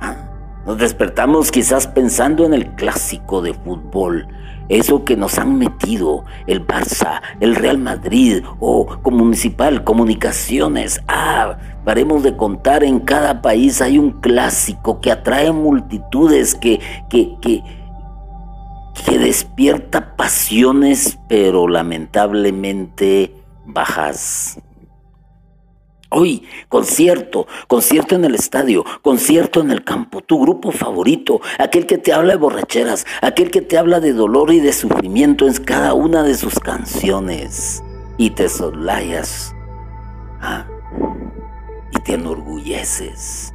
Ah, 0.00 0.16
nos 0.64 0.78
despertamos 0.78 1.50
quizás 1.50 1.86
pensando 1.86 2.44
en 2.44 2.54
el 2.54 2.74
clásico 2.74 3.42
de 3.42 3.52
fútbol, 3.52 4.26
eso 4.68 5.04
que 5.04 5.16
nos 5.16 5.38
han 5.38 5.58
metido 5.58 6.24
el 6.46 6.66
Barça, 6.66 7.20
el 7.40 7.54
Real 7.54 7.78
Madrid 7.78 8.42
o 8.58 8.86
municipal, 9.10 9.84
comunicaciones. 9.84 11.00
Ah, 11.06 11.58
paremos 11.84 12.22
de 12.22 12.36
contar, 12.36 12.82
en 12.82 13.00
cada 13.00 13.42
país 13.42 13.80
hay 13.80 13.98
un 13.98 14.10
clásico 14.20 15.00
que 15.00 15.12
atrae 15.12 15.52
multitudes, 15.52 16.54
que, 16.54 16.80
que, 17.08 17.36
que, 17.40 17.62
que 19.04 19.18
despierta 19.18 20.16
pasiones, 20.16 21.18
pero 21.28 21.68
lamentablemente 21.68 23.34
bajas. 23.64 24.58
Hoy, 26.08 26.44
concierto, 26.68 27.46
concierto 27.66 28.14
en 28.14 28.24
el 28.24 28.36
estadio, 28.36 28.84
concierto 29.02 29.60
en 29.60 29.72
el 29.72 29.82
campo, 29.82 30.20
tu 30.20 30.40
grupo 30.40 30.70
favorito, 30.70 31.40
aquel 31.58 31.84
que 31.84 31.98
te 31.98 32.12
habla 32.12 32.34
de 32.34 32.38
borracheras, 32.38 33.04
aquel 33.22 33.50
que 33.50 33.60
te 33.60 33.76
habla 33.76 33.98
de 33.98 34.12
dolor 34.12 34.52
y 34.52 34.60
de 34.60 34.72
sufrimiento 34.72 35.48
en 35.48 35.54
cada 35.54 35.94
una 35.94 36.22
de 36.22 36.34
sus 36.36 36.60
canciones. 36.60 37.82
Y 38.18 38.30
te 38.30 38.48
solayas 38.48 39.54
¿ah? 40.40 40.64
y 41.92 42.00
te 42.00 42.14
enorgulleces 42.14 43.52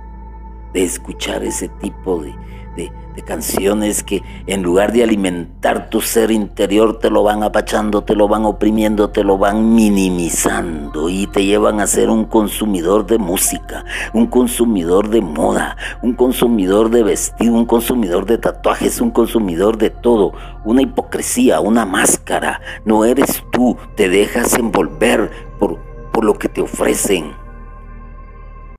de 0.74 0.84
escuchar 0.84 1.44
ese 1.44 1.70
tipo 1.70 2.22
de, 2.22 2.92
canciones 3.22 4.04
que 4.04 4.24
en 4.48 4.64
lugar 4.64 4.94
de 4.94 5.04
alimentar 5.04 5.90
tu 5.90 6.02
ser 6.02 6.32
interior 6.32 7.00
te 7.00 7.10
lo 7.10 7.24
van 7.24 7.44
apachando, 7.44 8.04
te 8.04 8.16
lo 8.16 8.28
van 8.28 8.46
oprimiendo, 8.46 9.10
te 9.10 9.24
lo 9.24 9.38
van 9.38 9.76
minimizando 9.76 11.10
y 11.10 11.28
te 11.28 11.46
llevan 11.46 11.80
a 11.82 11.88
ser 11.88 12.10
un 12.10 12.26
consumidor 12.26 13.06
de 13.06 13.18
música, 13.18 13.86
un 14.14 14.28
consumidor 14.28 15.10
de 15.10 15.22
moda, 15.22 15.78
un 16.02 16.14
consumidor 16.14 16.90
de 16.90 17.04
vestido, 17.04 17.54
un 17.54 17.66
consumidor 17.66 18.26
de 18.26 18.38
tatuajes, 18.38 19.02
un 19.02 19.12
consumidor 19.12 19.78
de 19.78 19.90
todo, 19.90 20.34
una 20.66 20.82
hipocresía, 20.82 21.60
una 21.60 21.86
máscara. 21.86 22.62
No 22.86 23.06
eres 23.06 23.44
tú, 23.52 23.78
te 23.96 24.10
dejas 24.10 24.58
envolver 24.58 25.30
por, 25.60 25.80
por 26.12 26.24
lo 26.24 26.36
que 26.36 26.50
te 26.50 26.62
ofrecen. 26.62 27.34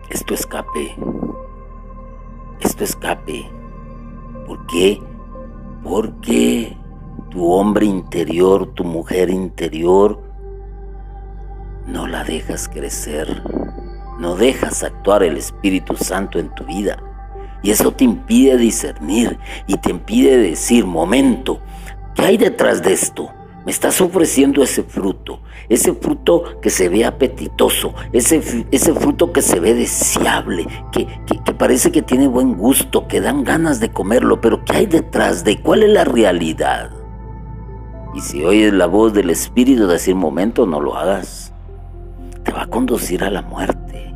Esto 0.08 0.34
escape. 0.34 0.96
Esto 2.60 2.84
escape. 2.84 3.61
¿Por 4.52 4.66
qué? 4.66 5.00
Porque 5.82 6.76
tu 7.30 7.50
hombre 7.52 7.86
interior, 7.86 8.66
tu 8.74 8.84
mujer 8.84 9.30
interior, 9.30 10.20
no 11.86 12.06
la 12.06 12.22
dejas 12.22 12.68
crecer, 12.68 13.42
no 14.18 14.36
dejas 14.36 14.82
actuar 14.82 15.22
el 15.22 15.38
Espíritu 15.38 15.96
Santo 15.96 16.38
en 16.38 16.54
tu 16.54 16.66
vida. 16.66 17.02
Y 17.62 17.70
eso 17.70 17.92
te 17.92 18.04
impide 18.04 18.58
discernir 18.58 19.38
y 19.66 19.78
te 19.78 19.90
impide 19.90 20.36
decir, 20.36 20.84
momento, 20.84 21.58
¿qué 22.14 22.20
hay 22.26 22.36
detrás 22.36 22.82
de 22.82 22.92
esto? 22.92 23.32
Me 23.64 23.70
estás 23.70 24.00
ofreciendo 24.00 24.62
ese 24.62 24.82
fruto, 24.82 25.40
ese 25.68 25.94
fruto 25.94 26.60
que 26.60 26.68
se 26.68 26.88
ve 26.88 27.04
apetitoso, 27.04 27.94
ese, 28.12 28.66
ese 28.72 28.92
fruto 28.92 29.32
que 29.32 29.40
se 29.40 29.60
ve 29.60 29.74
deseable, 29.74 30.66
que, 30.90 31.06
que, 31.26 31.54
parece 31.54 31.92
que 31.92 32.02
tiene 32.02 32.26
buen 32.26 32.54
gusto, 32.54 33.06
que 33.06 33.20
dan 33.20 33.44
ganas 33.44 33.78
de 33.78 33.90
comerlo, 33.90 34.40
pero 34.40 34.64
¿qué 34.64 34.78
hay 34.78 34.86
detrás 34.86 35.44
de 35.44 35.60
cuál 35.60 35.84
es 35.84 35.90
la 35.90 36.04
realidad? 36.04 36.90
Y 38.14 38.20
si 38.20 38.44
oyes 38.44 38.72
la 38.72 38.86
voz 38.86 39.12
del 39.12 39.30
Espíritu 39.30 39.86
de 39.86 39.92
decir, 39.92 40.16
momento, 40.16 40.66
no 40.66 40.80
lo 40.80 40.96
hagas, 40.96 41.52
te 42.42 42.50
va 42.50 42.62
a 42.62 42.66
conducir 42.66 43.22
a 43.22 43.30
la 43.30 43.42
muerte, 43.42 44.12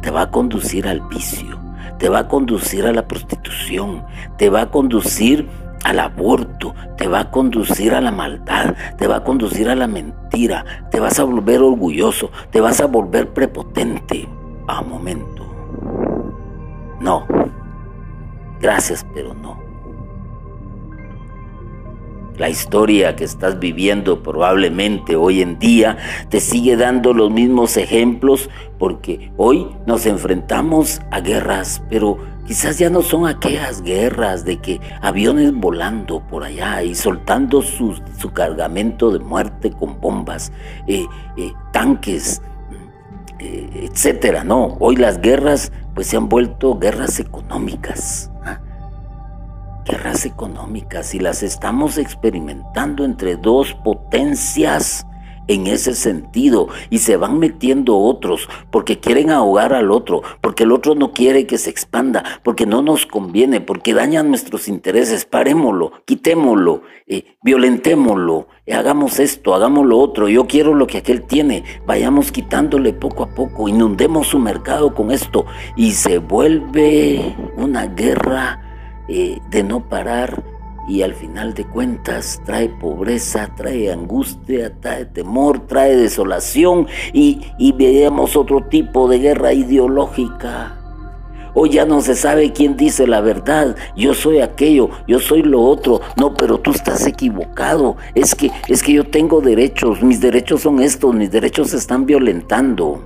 te 0.00 0.12
va 0.12 0.22
a 0.22 0.30
conducir 0.30 0.86
al 0.86 1.00
vicio, 1.08 1.58
te 1.98 2.08
va 2.08 2.20
a 2.20 2.28
conducir 2.28 2.86
a 2.86 2.92
la 2.92 3.08
prostitución, 3.08 4.04
te 4.38 4.48
va 4.48 4.62
a 4.62 4.70
conducir 4.70 5.48
al 5.84 6.00
aborto, 6.00 6.74
te 6.96 7.06
va 7.06 7.20
a 7.20 7.30
conducir 7.30 7.94
a 7.94 8.00
la 8.00 8.10
maldad, 8.10 8.74
te 8.98 9.06
va 9.06 9.16
a 9.16 9.24
conducir 9.24 9.68
a 9.68 9.76
la 9.76 9.86
mentira, 9.86 10.64
te 10.90 10.98
vas 10.98 11.18
a 11.20 11.24
volver 11.24 11.60
orgulloso, 11.62 12.30
te 12.50 12.60
vas 12.60 12.80
a 12.80 12.86
volver 12.86 13.32
prepotente. 13.32 14.28
A 14.66 14.80
momento. 14.80 15.44
No. 17.00 17.26
Gracias, 18.60 19.06
pero 19.14 19.34
no. 19.34 19.62
La 22.38 22.48
historia 22.48 23.14
que 23.14 23.24
estás 23.24 23.60
viviendo 23.60 24.22
probablemente 24.22 25.14
hoy 25.14 25.40
en 25.40 25.58
día 25.58 25.98
te 26.30 26.40
sigue 26.40 26.76
dando 26.76 27.12
los 27.12 27.30
mismos 27.30 27.76
ejemplos 27.76 28.50
porque 28.78 29.30
hoy 29.36 29.68
nos 29.86 30.06
enfrentamos 30.06 31.00
a 31.12 31.20
guerras, 31.20 31.80
pero 31.90 32.18
Quizás 32.46 32.78
ya 32.78 32.90
no 32.90 33.00
son 33.00 33.26
aquellas 33.26 33.82
guerras 33.82 34.44
de 34.44 34.58
que 34.58 34.80
aviones 35.00 35.54
volando 35.54 36.20
por 36.20 36.44
allá 36.44 36.82
y 36.82 36.94
soltando 36.94 37.62
su, 37.62 37.94
cargamento 38.34 39.10
de 39.10 39.18
muerte 39.18 39.70
con 39.70 39.98
bombas, 39.98 40.52
eh, 40.86 41.06
eh, 41.38 41.52
tanques, 41.72 42.42
eh, 43.38 43.88
etcétera. 43.90 44.44
No, 44.44 44.76
hoy 44.78 44.96
las 44.96 45.20
guerras 45.20 45.72
pues 45.94 46.08
se 46.08 46.18
han 46.18 46.28
vuelto 46.28 46.78
guerras 46.78 47.18
económicas. 47.18 48.30
¿ah? 48.44 48.60
Guerras 49.86 50.26
económicas 50.26 51.14
y 51.14 51.20
las 51.20 51.42
estamos 51.42 51.96
experimentando 51.96 53.06
entre 53.06 53.36
dos 53.36 53.72
potencias 53.72 55.06
en 55.48 55.66
ese 55.66 55.94
sentido 55.94 56.68
y 56.90 56.98
se 56.98 57.16
van 57.16 57.38
metiendo 57.38 57.98
otros 57.98 58.48
porque 58.70 58.98
quieren 58.98 59.30
ahogar 59.30 59.72
al 59.72 59.90
otro, 59.90 60.22
porque 60.40 60.64
el 60.64 60.72
otro 60.72 60.94
no 60.94 61.12
quiere 61.12 61.46
que 61.46 61.58
se 61.58 61.70
expanda, 61.70 62.40
porque 62.42 62.66
no 62.66 62.82
nos 62.82 63.06
conviene, 63.06 63.60
porque 63.60 63.94
dañan 63.94 64.28
nuestros 64.28 64.68
intereses. 64.68 65.24
Parémoslo, 65.24 65.92
quitémoslo, 66.04 66.82
eh, 67.06 67.36
violentémoslo, 67.42 68.48
eh, 68.66 68.74
hagamos 68.74 69.18
esto, 69.18 69.54
hagamos 69.54 69.86
lo 69.86 69.98
otro. 69.98 70.28
Yo 70.28 70.46
quiero 70.46 70.74
lo 70.74 70.86
que 70.86 70.98
aquel 70.98 71.22
tiene. 71.22 71.64
Vayamos 71.86 72.32
quitándole 72.32 72.92
poco 72.92 73.24
a 73.24 73.34
poco, 73.34 73.68
inundemos 73.68 74.28
su 74.28 74.38
mercado 74.38 74.94
con 74.94 75.10
esto 75.10 75.46
y 75.76 75.92
se 75.92 76.18
vuelve 76.18 77.34
una 77.56 77.86
guerra 77.86 78.60
eh, 79.08 79.38
de 79.50 79.62
no 79.62 79.88
parar 79.88 80.53
y 80.88 81.02
al 81.02 81.14
final 81.14 81.54
de 81.54 81.64
cuentas 81.64 82.40
trae 82.44 82.68
pobreza, 82.68 83.54
trae 83.56 83.90
angustia, 83.90 84.72
trae 84.80 85.06
temor, 85.06 85.66
trae 85.66 85.96
desolación 85.96 86.86
y, 87.12 87.40
y 87.58 87.72
veamos 87.72 88.36
otro 88.36 88.62
tipo 88.62 89.08
de 89.08 89.18
guerra 89.18 89.52
ideológica. 89.52 90.80
Hoy 91.56 91.70
ya 91.70 91.84
no 91.84 92.00
se 92.00 92.16
sabe 92.16 92.52
quién 92.52 92.76
dice 92.76 93.06
la 93.06 93.20
verdad. 93.20 93.76
Yo 93.96 94.12
soy 94.12 94.40
aquello, 94.40 94.90
yo 95.06 95.20
soy 95.20 95.42
lo 95.42 95.62
otro. 95.62 96.00
No, 96.16 96.34
pero 96.34 96.58
tú 96.58 96.72
estás 96.72 97.06
equivocado. 97.06 97.96
Es 98.16 98.34
que 98.34 98.50
es 98.66 98.82
que 98.82 98.94
yo 98.94 99.04
tengo 99.04 99.40
derechos, 99.40 100.02
mis 100.02 100.20
derechos 100.20 100.62
son 100.62 100.82
estos, 100.82 101.14
mis 101.14 101.30
derechos 101.30 101.70
se 101.70 101.76
están 101.76 102.06
violentando. 102.06 103.04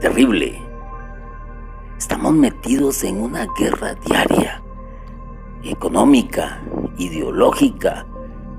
Terrible. 0.00 0.58
Estamos 1.98 2.32
metidos 2.32 3.04
en 3.04 3.20
una 3.20 3.46
guerra 3.58 3.94
diaria 4.06 4.63
económica, 5.64 6.60
ideológica, 6.98 8.06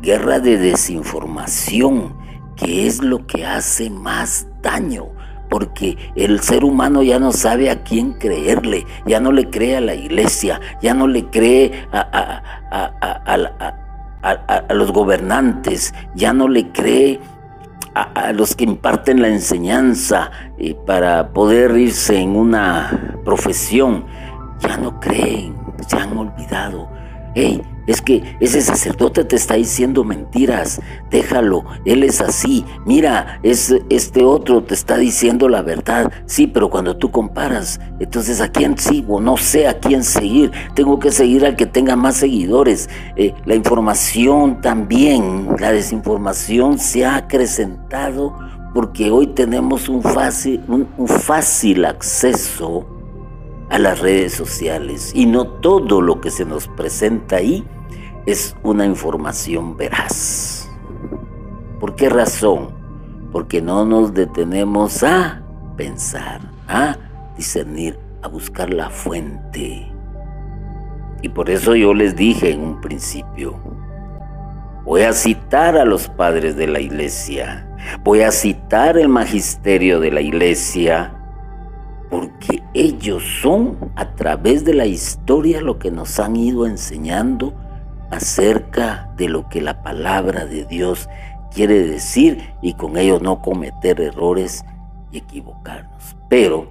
guerra 0.01 0.39
de 0.39 0.57
desinformación, 0.57 2.15
que 2.55 2.87
es 2.87 3.01
lo 3.01 3.25
que 3.25 3.45
hace 3.45 3.89
más 3.89 4.47
daño, 4.61 5.07
porque 5.49 5.97
el 6.15 6.41
ser 6.41 6.63
humano 6.63 7.03
ya 7.03 7.19
no 7.19 7.31
sabe 7.31 7.69
a 7.69 7.83
quién 7.83 8.13
creerle, 8.13 8.85
ya 9.05 9.19
no 9.19 9.31
le 9.31 9.49
cree 9.49 9.77
a 9.77 9.81
la 9.81 9.95
iglesia, 9.95 10.59
ya 10.81 10.93
no 10.93 11.07
le 11.07 11.25
cree 11.25 11.87
a, 11.91 12.41
los 14.73 14.91
gobernantes, 14.91 15.93
ya 16.15 16.33
no 16.33 16.47
le 16.47 16.71
cree 16.71 17.19
a, 17.93 18.31
los 18.33 18.55
que 18.55 18.65
imparten 18.65 19.21
la 19.21 19.29
enseñanza 19.29 20.31
eh, 20.57 20.75
para 20.85 21.29
poder 21.29 21.77
irse 21.77 22.19
en 22.19 22.35
una 22.35 23.15
profesión, 23.23 24.05
ya 24.59 24.77
no 24.77 24.99
creen, 24.99 25.55
se 25.87 25.97
han 25.97 26.17
olvidado 26.17 26.94
hey, 27.35 27.61
es 27.87 28.01
que 28.01 28.23
ese 28.39 28.61
sacerdote 28.61 29.23
te 29.23 29.35
está 29.35 29.55
diciendo 29.55 30.03
mentiras, 30.03 30.81
déjalo, 31.11 31.65
él 31.85 32.03
es 32.03 32.19
así, 32.21 32.65
mira, 32.85 33.39
es, 33.43 33.75
este 33.89 34.23
otro 34.23 34.63
te 34.63 34.73
está 34.73 34.97
diciendo 34.97 35.47
la 35.49 35.61
verdad, 35.61 36.11
sí, 36.25 36.47
pero 36.47 36.69
cuando 36.69 36.97
tú 36.97 37.11
comparas, 37.11 37.79
entonces 37.99 38.41
a 38.41 38.47
quién 38.47 38.77
sigo, 38.77 39.21
no 39.21 39.37
sé 39.37 39.67
a 39.67 39.79
quién 39.79 40.03
seguir, 40.03 40.51
tengo 40.73 40.97
que 40.99 41.11
seguir 41.11 41.45
al 41.45 41.55
que 41.55 41.65
tenga 41.67 41.95
más 41.95 42.15
seguidores. 42.17 42.89
Eh, 43.15 43.33
la 43.45 43.55
información 43.55 44.61
también, 44.61 45.47
la 45.59 45.71
desinformación 45.71 46.79
se 46.79 47.05
ha 47.05 47.17
acrecentado 47.17 48.35
porque 48.73 49.11
hoy 49.11 49.27
tenemos 49.27 49.87
un 49.89 50.01
fácil, 50.01 50.61
un 50.67 51.07
fácil 51.07 51.85
acceso 51.85 52.94
a 53.69 53.79
las 53.79 53.99
redes 53.99 54.33
sociales 54.33 55.11
y 55.15 55.25
no 55.25 55.47
todo 55.47 56.01
lo 56.01 56.21
que 56.21 56.31
se 56.31 56.45
nos 56.45 56.67
presenta 56.67 57.37
ahí 57.37 57.65
es 58.25 58.55
una 58.63 58.85
información 58.85 59.77
veraz. 59.77 60.69
¿Por 61.79 61.95
qué 61.95 62.09
razón? 62.09 62.69
Porque 63.31 63.61
no 63.61 63.85
nos 63.85 64.13
detenemos 64.13 65.03
a 65.03 65.43
pensar, 65.75 66.41
a 66.67 66.97
discernir, 67.37 67.99
a 68.21 68.27
buscar 68.27 68.73
la 68.73 68.89
fuente. 68.89 69.91
Y 71.21 71.29
por 71.29 71.49
eso 71.49 71.75
yo 71.75 71.93
les 71.93 72.15
dije 72.15 72.51
en 72.51 72.61
un 72.61 72.81
principio, 72.81 73.59
voy 74.83 75.01
a 75.01 75.13
citar 75.13 75.77
a 75.77 75.85
los 75.85 76.07
padres 76.07 76.55
de 76.55 76.67
la 76.67 76.79
iglesia, 76.79 77.67
voy 78.03 78.21
a 78.21 78.31
citar 78.31 78.97
el 78.97 79.09
magisterio 79.09 79.99
de 79.99 80.11
la 80.11 80.21
iglesia, 80.21 81.14
porque 82.09 82.63
ellos 82.73 83.23
son 83.41 83.91
a 83.95 84.15
través 84.15 84.63
de 84.65 84.73
la 84.73 84.85
historia 84.85 85.61
lo 85.61 85.79
que 85.79 85.91
nos 85.91 86.19
han 86.19 86.35
ido 86.35 86.65
enseñando 86.65 87.53
acerca 88.11 89.13
de 89.17 89.29
lo 89.29 89.49
que 89.49 89.61
la 89.61 89.81
palabra 89.81 90.45
de 90.45 90.65
Dios 90.65 91.09
quiere 91.53 91.87
decir 91.87 92.53
y 92.61 92.73
con 92.73 92.97
ello 92.97 93.19
no 93.19 93.41
cometer 93.41 94.01
errores 94.01 94.63
y 95.11 95.17
equivocarnos. 95.17 96.15
Pero 96.29 96.67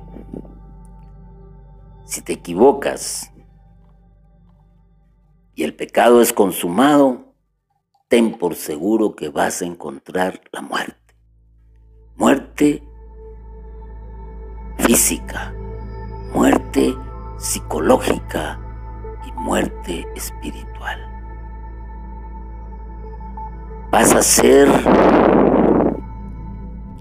si 2.04 2.20
te 2.20 2.34
equivocas 2.34 3.32
y 5.54 5.62
el 5.62 5.74
pecado 5.74 6.20
es 6.20 6.32
consumado, 6.32 7.34
ten 8.08 8.38
por 8.38 8.54
seguro 8.54 9.16
que 9.16 9.28
vas 9.28 9.62
a 9.62 9.66
encontrar 9.66 10.40
la 10.52 10.60
muerte. 10.60 11.16
Muerte 12.16 12.82
física, 14.78 15.52
muerte 16.32 16.94
psicológica 17.38 18.58
y 19.26 19.32
muerte 19.32 20.06
espiritual. 20.14 21.00
Vas 23.90 24.14
a 24.14 24.22
ser 24.22 24.68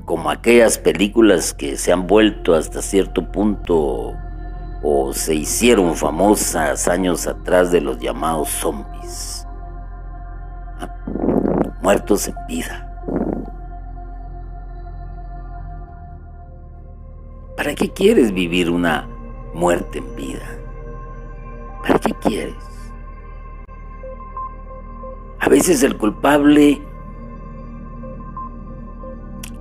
como 0.06 0.30
aquellas 0.30 0.78
películas 0.78 1.54
que 1.54 1.78
se 1.78 1.92
han 1.92 2.06
vuelto 2.06 2.54
hasta 2.54 2.82
cierto 2.82 3.32
punto 3.32 4.14
o 4.84 5.14
se 5.14 5.34
hicieron 5.34 5.96
famosas 5.96 6.88
años 6.88 7.26
atrás 7.26 7.72
de 7.72 7.82
los 7.82 7.98
llamados 8.00 8.50
zombies, 8.50 9.48
ah, 10.80 10.94
muertos 11.82 12.28
en 12.28 12.36
vida. 12.48 12.93
¿Para 17.56 17.76
qué 17.76 17.90
quieres 17.90 18.34
vivir 18.34 18.70
una 18.70 19.08
muerte 19.54 20.00
en 20.00 20.16
vida? 20.16 20.46
¿Para 21.82 22.00
qué 22.00 22.14
quieres? 22.14 22.56
A 25.40 25.50
veces 25.50 25.84
el 25.84 25.98
culpable 25.98 26.82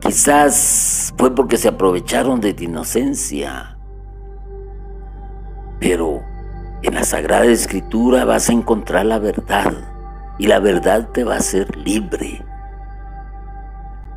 quizás 0.01 1.13
fue 1.19 1.35
porque 1.35 1.57
se 1.57 1.69
aprovecharon 1.69 2.41
de 2.41 2.55
tu 2.55 2.65
inocencia, 2.65 3.77
pero 5.81 6.23
en 6.83 6.95
la 6.95 7.05
Sagrada 7.05 7.45
Escritura 7.47 8.25
vas 8.25 8.49
a 8.49 8.53
encontrar 8.53 9.07
la 9.07 9.19
verdad 9.19 9.73
y 10.39 10.47
la 10.47 10.61
verdad 10.61 11.11
te 11.11 11.25
va 11.25 11.35
a 11.35 11.39
hacer 11.39 11.77
libre 11.77 12.45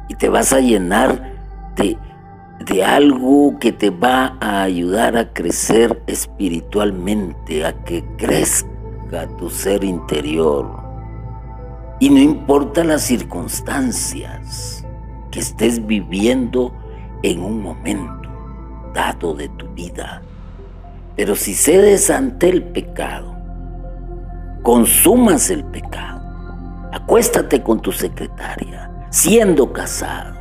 y 0.08 0.16
te 0.16 0.30
vas 0.30 0.54
a 0.54 0.60
llenar 0.60 1.34
de 1.76 1.98
de 2.60 2.84
algo 2.84 3.58
que 3.60 3.72
te 3.72 3.90
va 3.90 4.38
a 4.40 4.64
ayudar 4.64 5.18
a 5.18 5.34
crecer 5.34 6.02
espiritualmente, 6.08 7.66
a 7.66 7.74
que 7.84 8.04
crezca 8.18 9.28
tu 9.38 9.50
ser 9.50 9.84
interior. 9.84 10.84
Y 12.00 12.10
no 12.10 12.20
importa 12.20 12.84
las 12.84 13.04
circunstancias 13.04 14.86
que 15.32 15.40
estés 15.40 15.86
viviendo 15.86 16.74
en 17.24 17.42
un 17.42 17.62
momento 17.62 18.30
dado 18.94 19.34
de 19.34 19.50
tu 19.50 19.68
vida. 19.70 20.22
Pero 21.16 21.36
si 21.36 21.54
cedes 21.54 22.10
ante 22.10 22.50
el 22.50 22.64
pecado, 22.64 23.36
consumas 24.64 25.50
el 25.50 25.64
pecado, 25.66 26.22
acuéstate 26.92 27.62
con 27.62 27.82
tu 27.82 27.92
secretaria, 27.92 28.92
siendo 29.10 29.72
casado, 29.72 30.35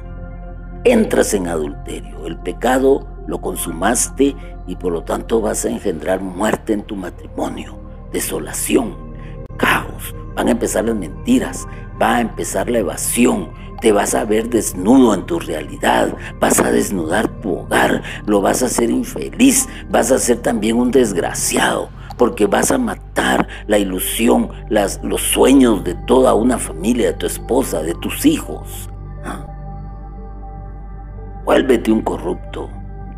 entras 0.84 1.32
en 1.34 1.48
adulterio. 1.48 2.26
El 2.26 2.36
pecado 2.38 3.06
lo 3.26 3.40
consumaste 3.40 4.36
y 4.66 4.76
por 4.76 4.92
lo 4.92 5.02
tanto 5.02 5.40
vas 5.40 5.64
a 5.64 5.70
engendrar 5.70 6.20
muerte 6.20 6.74
en 6.74 6.82
tu 6.82 6.94
matrimonio, 6.94 7.78
desolación, 8.12 8.94
caos. 9.56 10.14
Van 10.34 10.48
a 10.48 10.52
empezar 10.52 10.84
las 10.84 10.96
mentiras, 10.96 11.66
va 12.00 12.16
a 12.16 12.20
empezar 12.20 12.68
la 12.68 12.80
evasión, 12.80 13.50
te 13.80 13.92
vas 13.92 14.14
a 14.14 14.24
ver 14.24 14.48
desnudo 14.48 15.14
en 15.14 15.26
tu 15.26 15.38
realidad, 15.38 16.14
vas 16.40 16.60
a 16.60 16.70
desnudar 16.70 17.28
tu 17.40 17.58
hogar, 17.58 18.02
lo 18.26 18.40
vas 18.40 18.62
a 18.62 18.66
hacer 18.66 18.90
infeliz, 18.90 19.68
vas 19.90 20.10
a 20.10 20.18
ser 20.18 20.38
también 20.38 20.76
un 20.76 20.90
desgraciado, 20.90 21.88
porque 22.16 22.46
vas 22.46 22.70
a 22.70 22.78
matar 22.78 23.46
la 23.66 23.78
ilusión, 23.78 24.50
las, 24.68 25.00
los 25.02 25.22
sueños 25.22 25.84
de 25.84 25.94
toda 26.06 26.34
una 26.34 26.58
familia, 26.58 27.08
de 27.08 27.18
tu 27.18 27.26
esposa, 27.26 27.82
de 27.82 27.94
tus 27.94 28.26
hijos. 28.26 28.88
Vuélvete 31.44 31.92
un 31.92 32.02
corrupto. 32.02 32.70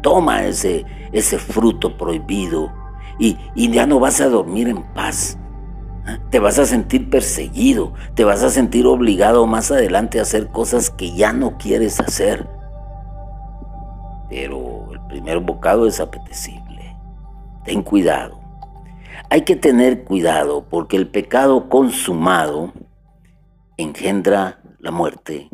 Toma 0.02 0.44
ese, 0.44 0.84
ese 1.12 1.38
fruto 1.38 1.96
prohibido 1.96 2.72
y, 3.18 3.36
ya 3.54 3.86
no 3.86 4.00
vas 4.00 4.20
a 4.20 4.28
dormir 4.28 4.68
en 4.68 4.82
paz. 4.94 5.38
¿Ah? 6.06 6.18
Te 6.30 6.38
vas 6.38 6.58
a 6.58 6.66
sentir 6.66 7.10
perseguido, 7.10 7.94
te 8.14 8.24
vas 8.24 8.42
a 8.42 8.50
sentir 8.50 8.86
obligado 8.86 9.46
más 9.46 9.70
adelante 9.70 10.18
a 10.18 10.22
hacer 10.22 10.48
cosas 10.48 10.90
que 10.90 11.12
ya 11.12 11.32
no 11.32 11.56
quieres 11.56 12.00
hacer. 12.00 12.48
Pero 14.28 14.92
el 14.92 15.00
primer 15.08 15.40
bocado 15.40 15.86
es 15.86 16.00
apetecible. 16.00 16.96
Ten 17.64 17.82
cuidado. 17.82 18.40
Hay 19.30 19.42
que 19.42 19.56
tener 19.56 20.04
cuidado 20.04 20.66
porque 20.68 20.96
el 20.96 21.08
pecado 21.08 21.68
consumado 21.68 22.72
engendra 23.76 24.60
la 24.78 24.90
muerte 24.90 25.48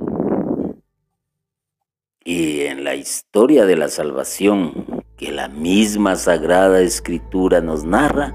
y 2.24 2.62
en 2.62 2.84
la 2.84 2.94
historia 2.94 3.66
de 3.66 3.76
la 3.76 3.88
salvación 3.88 5.02
que 5.16 5.32
la 5.32 5.48
misma 5.48 6.16
Sagrada 6.16 6.80
Escritura 6.80 7.60
nos 7.60 7.84
narra, 7.84 8.34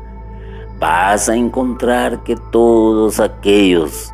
vas 0.80 1.30
a 1.30 1.36
encontrar 1.36 2.24
que 2.24 2.36
todos 2.52 3.20
aquellos 3.20 4.14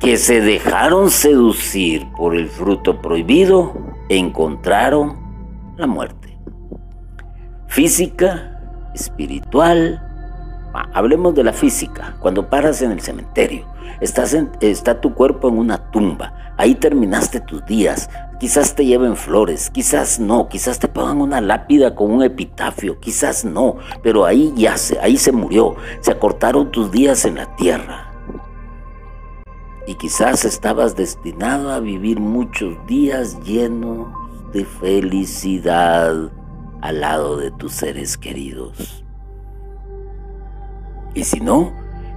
que 0.00 0.16
se 0.16 0.40
dejaron 0.40 1.10
seducir 1.10 2.06
por 2.16 2.34
el 2.34 2.48
fruto 2.48 3.00
prohibido 3.00 3.74
encontraron 4.08 5.16
la 5.76 5.86
muerte. 5.86 6.38
Física, 7.68 8.90
espiritual. 8.94 10.02
Hablemos 10.92 11.34
de 11.34 11.44
la 11.44 11.52
física. 11.52 12.16
Cuando 12.20 12.48
paras 12.48 12.82
en 12.82 12.92
el 12.92 13.00
cementerio, 13.00 13.66
está 14.00 15.00
tu 15.00 15.14
cuerpo 15.14 15.48
en 15.48 15.58
una 15.58 15.90
tumba 15.90 16.45
Ahí 16.56 16.74
terminaste 16.74 17.40
tus 17.40 17.64
días. 17.66 18.08
Quizás 18.40 18.74
te 18.74 18.84
lleven 18.84 19.16
flores, 19.16 19.70
quizás 19.70 20.20
no, 20.20 20.48
quizás 20.48 20.78
te 20.78 20.88
pongan 20.88 21.22
una 21.22 21.40
lápida 21.40 21.94
con 21.94 22.10
un 22.10 22.22
epitafio, 22.22 23.00
quizás 23.00 23.44
no, 23.46 23.76
pero 24.02 24.26
ahí 24.26 24.52
ya 24.56 24.76
se, 24.76 24.98
ahí 25.00 25.16
se 25.16 25.32
murió, 25.32 25.76
se 26.00 26.12
acortaron 26.12 26.70
tus 26.70 26.90
días 26.90 27.24
en 27.24 27.36
la 27.36 27.56
tierra. 27.56 28.12
Y 29.86 29.94
quizás 29.94 30.44
estabas 30.44 30.96
destinado 30.96 31.72
a 31.72 31.80
vivir 31.80 32.20
muchos 32.20 32.74
días 32.86 33.40
llenos 33.42 34.08
de 34.52 34.64
felicidad 34.64 36.30
al 36.82 37.00
lado 37.00 37.36
de 37.38 37.50
tus 37.52 37.72
seres 37.72 38.18
queridos. 38.18 39.04
Y 41.14 41.24
si 41.24 41.40
no, 41.40 41.72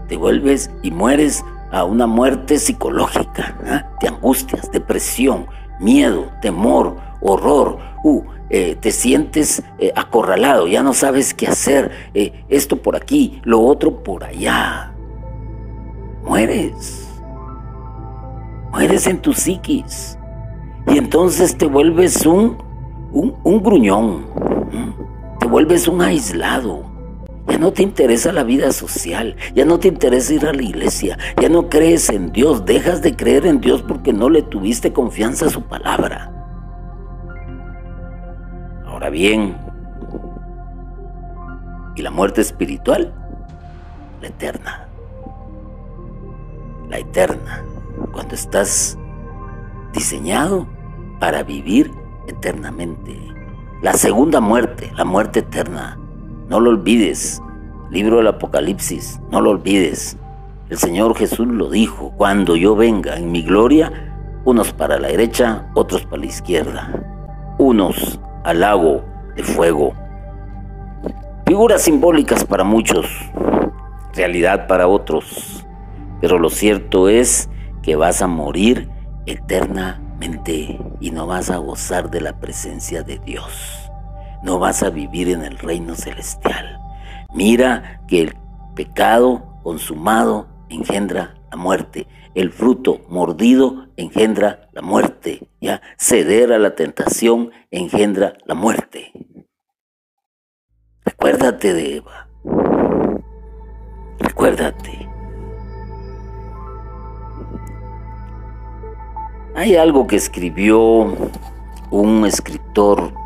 te 0.10 0.18
vuelves 0.18 0.70
y 0.84 0.92
mueres 0.92 1.46
a 1.72 1.84
una 1.84 2.08
muerte 2.08 2.58
psicológica, 2.58 3.88
de 4.02 4.08
angustias, 4.08 4.72
depresión, 4.72 5.48
miedo, 5.80 6.32
temor, 6.42 6.98
horror. 7.22 7.80
Uh, 8.04 8.24
eh, 8.52 8.76
te 8.80 8.92
sientes 8.92 9.62
eh, 9.78 9.92
acorralado, 9.96 10.66
ya 10.66 10.82
no 10.82 10.94
sabes 10.94 11.36
qué 11.36 11.48
hacer, 11.48 11.92
eh, 12.16 12.46
esto 12.50 12.78
por 12.78 12.96
aquí, 12.96 13.40
lo 13.44 13.62
otro 13.62 14.04
por 14.04 14.24
allá. 14.24 14.92
Mueres. 16.24 17.08
Mueres 18.72 19.06
en 19.06 19.20
tu 19.22 19.34
psiquis. 19.34 20.18
Y 20.88 20.98
entonces 20.98 21.58
te 21.58 21.68
vuelves 21.68 22.26
un, 22.26 22.58
un 23.12 23.64
gruñón. 23.64 24.26
Te 25.40 25.48
vuelves 25.48 25.88
un 25.88 26.02
aislado. 26.02 26.89
Ya 27.50 27.58
no 27.58 27.74
te 27.74 27.84
interesa 27.84 28.32
la 28.32 28.44
vida 28.44 28.72
social, 28.72 29.36
ya 29.56 29.66
no 29.66 29.80
te 29.80 29.88
interesa 29.88 30.34
ir 30.34 30.46
a 30.46 30.54
la 30.54 30.62
iglesia, 30.62 31.18
ya 31.42 31.50
no 31.50 31.68
crees 31.68 32.10
en 32.10 32.32
Dios, 32.32 32.66
dejas 32.66 33.02
de 33.02 33.16
creer 33.16 33.46
en 33.48 33.60
Dios 33.60 33.82
porque 33.82 34.14
no 34.14 34.30
le 34.30 34.44
tuviste 34.44 34.94
confianza 34.94 35.48
a 35.48 35.50
su 35.50 35.64
palabra. 35.64 36.32
Ahora 38.86 39.10
bien, 39.10 39.58
¿y 41.96 42.02
la 42.02 42.12
muerte 42.12 42.42
espiritual? 42.42 43.14
La 44.22 44.28
eterna. 44.28 44.88
La 46.90 47.00
eterna. 47.00 47.64
Cuando 48.12 48.36
estás 48.36 48.98
diseñado 49.94 50.68
para 51.20 51.44
vivir 51.44 51.92
eternamente. 52.28 53.18
La 53.82 53.94
segunda 53.94 54.40
muerte, 54.40 54.92
la 54.96 55.06
muerte 55.06 55.40
eterna. 55.40 55.98
No 56.50 56.60
lo 56.60 56.72
olvides. 56.72 57.42
Libro 57.92 58.18
del 58.18 58.28
Apocalipsis, 58.28 59.20
no 59.32 59.40
lo 59.40 59.52
olvides. 59.52 60.18
El 60.70 60.78
Señor 60.78 61.16
Jesús 61.16 61.48
lo 61.48 61.70
dijo, 61.70 62.12
cuando 62.18 62.56
yo 62.56 62.76
venga 62.76 63.18
en 63.18 63.32
mi 63.32 63.44
gloria, 63.44 63.92
unos 64.46 64.74
para 64.74 65.00
la 65.00 65.10
derecha, 65.10 65.68
otros 65.76 66.04
para 66.06 66.18
la 66.18 66.26
izquierda. 66.26 66.92
Unos 67.60 68.20
al 68.44 68.62
lago 68.62 69.04
de 69.36 69.44
fuego. 69.44 69.94
Figuras 71.46 71.84
simbólicas 71.84 72.44
para 72.44 72.64
muchos, 72.64 73.06
realidad 74.16 74.68
para 74.68 74.88
otros. 74.88 75.66
Pero 76.20 76.40
lo 76.40 76.50
cierto 76.50 77.10
es 77.10 77.48
que 77.84 77.96
vas 77.96 78.24
a 78.24 78.28
morir 78.28 78.90
eternamente 79.28 80.80
y 81.00 81.12
no 81.12 81.28
vas 81.28 81.52
a 81.52 81.58
gozar 81.58 82.10
de 82.10 82.22
la 82.22 82.40
presencia 82.40 83.04
de 83.04 83.20
Dios. 83.20 83.89
No 84.44 84.60
vas 84.60 84.84
a 84.84 84.90
vivir 84.90 85.30
en 85.30 85.44
el 85.44 85.58
reino 85.58 85.96
celestial. 85.96 86.80
Mira 87.34 88.02
que 88.08 88.22
el 88.22 88.36
pecado 88.76 89.60
consumado 89.64 90.48
engendra 90.70 91.36
la 91.52 91.58
muerte. 91.58 92.08
El 92.36 92.52
fruto 92.52 93.02
mordido 93.10 93.88
engendra 93.98 94.70
la 94.72 94.82
muerte. 94.82 95.50
Ya 95.60 95.82
ceder 95.98 96.54
a 96.54 96.60
la 96.60 96.76
tentación 96.76 97.52
engendra 97.72 98.34
la 98.46 98.56
muerte. 98.56 99.12
Recuérdate 101.04 101.74
de 101.74 101.98
Eva. 101.98 102.30
Recuérdate. 104.20 105.10
Hay 109.56 109.76
algo 109.76 110.08
que 110.08 110.16
escribió 110.16 111.14
un 111.92 112.26
escritor 112.26 113.19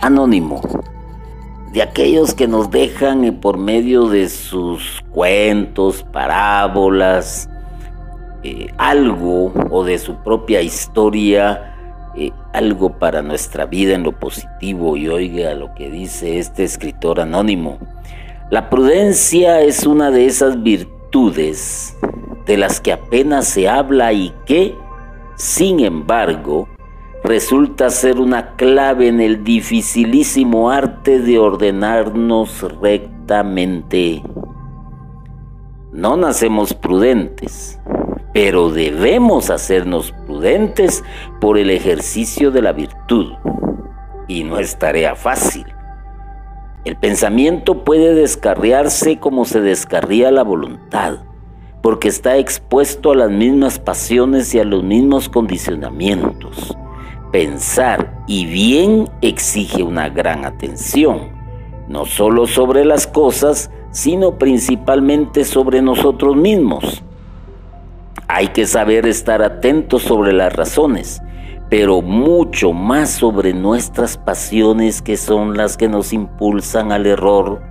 anónimo, 0.00 0.60
de 1.72 1.82
aquellos 1.82 2.34
que 2.34 2.48
nos 2.48 2.70
dejan 2.70 3.38
por 3.40 3.58
medio 3.58 4.08
de 4.08 4.28
sus 4.28 5.02
cuentos, 5.10 6.04
parábolas, 6.12 7.48
eh, 8.42 8.68
algo 8.78 9.52
o 9.70 9.84
de 9.84 9.98
su 9.98 10.16
propia 10.16 10.62
historia, 10.62 11.76
eh, 12.16 12.32
algo 12.52 12.98
para 12.98 13.22
nuestra 13.22 13.66
vida 13.66 13.94
en 13.94 14.02
lo 14.02 14.12
positivo 14.18 14.96
y 14.96 15.08
oiga 15.08 15.54
lo 15.54 15.74
que 15.74 15.90
dice 15.90 16.38
este 16.38 16.64
escritor 16.64 17.20
anónimo. 17.20 17.78
La 18.50 18.68
prudencia 18.68 19.60
es 19.60 19.86
una 19.86 20.10
de 20.10 20.26
esas 20.26 20.60
virtudes 20.62 21.96
de 22.46 22.56
las 22.56 22.80
que 22.80 22.92
apenas 22.92 23.46
se 23.46 23.68
habla 23.68 24.12
y 24.12 24.34
que 24.44 24.74
sin 25.40 25.80
embargo, 25.80 26.68
resulta 27.24 27.90
ser 27.90 28.18
una 28.18 28.56
clave 28.56 29.08
en 29.08 29.20
el 29.20 29.44
dificilísimo 29.44 30.70
arte 30.70 31.18
de 31.18 31.38
ordenarnos 31.38 32.62
rectamente. 32.80 34.22
No 35.92 36.16
nacemos 36.16 36.72
prudentes, 36.74 37.80
pero 38.32 38.70
debemos 38.70 39.50
hacernos 39.50 40.12
prudentes 40.26 41.04
por 41.40 41.58
el 41.58 41.70
ejercicio 41.70 42.50
de 42.50 42.62
la 42.62 42.72
virtud. 42.72 43.32
Y 44.28 44.44
no 44.44 44.58
es 44.58 44.78
tarea 44.78 45.16
fácil. 45.16 45.66
El 46.84 46.96
pensamiento 46.96 47.84
puede 47.84 48.14
descarriarse 48.14 49.18
como 49.18 49.44
se 49.44 49.60
descarría 49.60 50.30
la 50.30 50.44
voluntad 50.44 51.18
porque 51.82 52.08
está 52.08 52.36
expuesto 52.36 53.12
a 53.12 53.16
las 53.16 53.30
mismas 53.30 53.78
pasiones 53.78 54.54
y 54.54 54.58
a 54.58 54.64
los 54.64 54.82
mismos 54.82 55.28
condicionamientos. 55.28 56.76
Pensar 57.32 58.22
y 58.26 58.46
bien 58.46 59.08
exige 59.20 59.82
una 59.82 60.08
gran 60.08 60.44
atención, 60.44 61.30
no 61.88 62.04
solo 62.04 62.46
sobre 62.46 62.84
las 62.84 63.06
cosas, 63.06 63.70
sino 63.92 64.38
principalmente 64.38 65.44
sobre 65.44 65.80
nosotros 65.80 66.36
mismos. 66.36 67.02
Hay 68.26 68.48
que 68.48 68.66
saber 68.66 69.06
estar 69.06 69.42
atentos 69.42 70.02
sobre 70.02 70.32
las 70.32 70.52
razones, 70.52 71.22
pero 71.68 72.02
mucho 72.02 72.72
más 72.72 73.10
sobre 73.10 73.52
nuestras 73.52 74.16
pasiones 74.16 75.02
que 75.02 75.16
son 75.16 75.56
las 75.56 75.76
que 75.76 75.88
nos 75.88 76.12
impulsan 76.12 76.90
al 76.90 77.06
error 77.06 77.70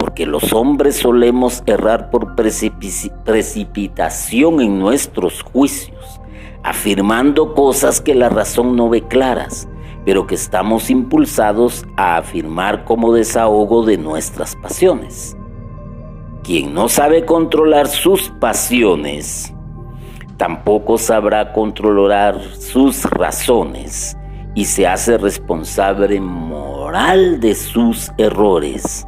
porque 0.00 0.26
los 0.26 0.52
hombres 0.54 0.96
solemos 0.96 1.62
errar 1.66 2.10
por 2.10 2.34
precipitación 2.34 4.60
en 4.60 4.78
nuestros 4.78 5.42
juicios, 5.42 6.19
afirmando 6.62 7.54
cosas 7.54 8.00
que 8.00 8.14
la 8.14 8.28
razón 8.28 8.76
no 8.76 8.88
ve 8.88 9.02
claras, 9.02 9.68
pero 10.04 10.26
que 10.26 10.34
estamos 10.34 10.90
impulsados 10.90 11.86
a 11.96 12.16
afirmar 12.16 12.84
como 12.84 13.12
desahogo 13.12 13.84
de 13.84 13.98
nuestras 13.98 14.56
pasiones. 14.56 15.36
Quien 16.42 16.74
no 16.74 16.88
sabe 16.88 17.24
controlar 17.24 17.86
sus 17.86 18.30
pasiones, 18.40 19.54
tampoco 20.36 20.98
sabrá 20.98 21.52
controlar 21.52 22.40
sus 22.58 23.04
razones 23.04 24.16
y 24.54 24.64
se 24.64 24.86
hace 24.86 25.18
responsable 25.18 26.20
moral 26.20 27.40
de 27.40 27.54
sus 27.54 28.10
errores 28.16 29.06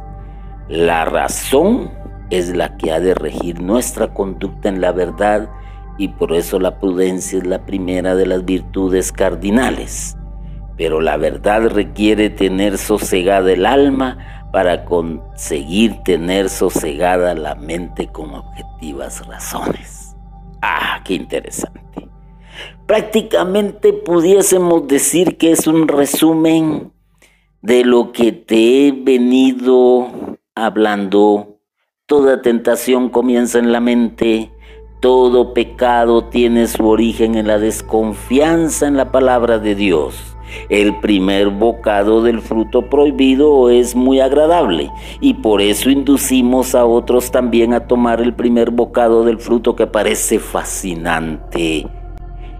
la 0.69 1.03
razón 1.03 1.91
es 2.29 2.55
la 2.55 2.77
que 2.77 2.91
ha 2.93 2.99
de 3.01 3.13
regir 3.13 3.61
nuestra 3.61 4.13
conducta 4.13 4.69
en 4.69 4.79
la 4.79 4.93
verdad 4.93 5.49
y 5.97 6.07
por 6.09 6.33
eso 6.33 6.59
la 6.59 6.79
prudencia 6.79 7.39
es 7.39 7.47
la 7.47 7.65
primera 7.65 8.15
de 8.15 8.25
las 8.25 8.45
virtudes 8.45 9.11
cardinales. 9.11 10.17
Pero 10.77 11.01
la 11.01 11.17
verdad 11.17 11.69
requiere 11.69 12.29
tener 12.29 12.77
sosegada 12.77 13.51
el 13.51 13.65
alma 13.65 14.49
para 14.51 14.85
conseguir 14.85 15.95
tener 16.03 16.49
sosegada 16.49 17.33
la 17.33 17.55
mente 17.55 18.07
con 18.07 18.33
objetivas 18.33 19.25
razones. 19.27 20.15
Ah, 20.61 21.01
qué 21.03 21.15
interesante. 21.15 22.09
Prácticamente 22.85 23.93
pudiésemos 23.93 24.87
decir 24.87 25.37
que 25.37 25.51
es 25.51 25.67
un 25.67 25.87
resumen 25.87 26.93
de 27.61 27.83
lo 27.83 28.11
que 28.11 28.31
te 28.31 28.87
he 28.87 28.91
venido 28.91 30.37
hablando, 30.53 31.59
toda 32.05 32.41
tentación 32.41 33.09
comienza 33.09 33.57
en 33.57 33.71
la 33.71 33.79
mente, 33.79 34.52
todo 35.03 35.53
pecado 35.53 36.23
tiene 36.23 36.65
su 36.65 36.87
origen 36.87 37.35
en 37.35 37.47
la 37.47 37.59
desconfianza 37.59 38.87
en 38.87 38.95
la 38.95 39.11
palabra 39.11 39.59
de 39.59 39.75
Dios. 39.75 40.37
El 40.69 40.97
primer 41.01 41.49
bocado 41.49 42.23
del 42.23 42.39
fruto 42.39 42.89
prohibido 42.89 43.69
es 43.69 43.97
muy 43.97 44.21
agradable 44.21 44.89
y 45.19 45.33
por 45.33 45.61
eso 45.61 45.89
inducimos 45.89 46.73
a 46.73 46.85
otros 46.85 47.31
también 47.31 47.73
a 47.73 47.85
tomar 47.85 48.21
el 48.21 48.33
primer 48.33 48.71
bocado 48.71 49.25
del 49.25 49.39
fruto 49.39 49.75
que 49.75 49.87
parece 49.87 50.39
fascinante 50.39 51.85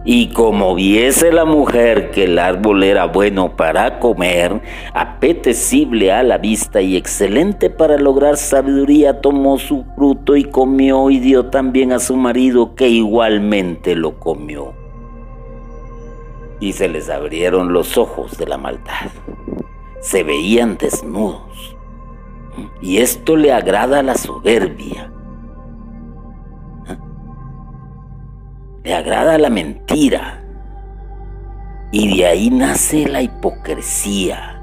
y 0.06 0.28
como 0.30 0.76
viese 0.76 1.32
la 1.32 1.46
mujer 1.46 2.12
que 2.12 2.26
el 2.26 2.38
árbol 2.38 2.84
era 2.84 3.06
bueno 3.06 3.56
para 3.56 4.00
comer, 4.00 4.62
apetecible 4.94 6.12
a 6.12 6.24
la 6.24 6.38
vista 6.38 6.82
y 6.82 6.98
excelente 6.98 7.70
para 7.70 7.98
lograr 7.98 8.36
sabiduría, 8.36 9.22
tomó 9.22 9.58
su 9.58 9.86
fruto 9.96 10.36
y 10.36 10.44
comió 10.44 11.10
y 11.10 11.20
dio 11.20 11.46
también 11.46 11.94
a 11.94 12.00
su 12.00 12.18
marido 12.18 12.76
que 12.76 12.90
igualmente 12.90 13.96
lo 13.96 14.20
comió. 14.20 14.74
Y 16.60 16.74
se 16.74 16.90
les 16.90 17.10
abrieron 17.10 17.72
los 17.72 17.98
ojos 17.98 18.38
de 18.38 18.46
la 18.46 18.58
maldad. 18.58 19.10
Se 20.02 20.24
veían 20.24 20.78
desnudos. 20.78 21.78
Y 22.82 22.98
esto 22.98 23.36
le 23.38 23.52
agrada 23.52 24.00
a 24.00 24.04
la 24.04 24.16
soberbia 24.16 25.12
le 28.84 28.94
agrada 28.94 29.38
la 29.38 29.50
mentira. 29.50 30.44
Y 31.92 32.18
de 32.18 32.26
ahí 32.26 32.50
nace 32.50 33.08
la 33.08 33.22
hipocresía. 33.22 34.62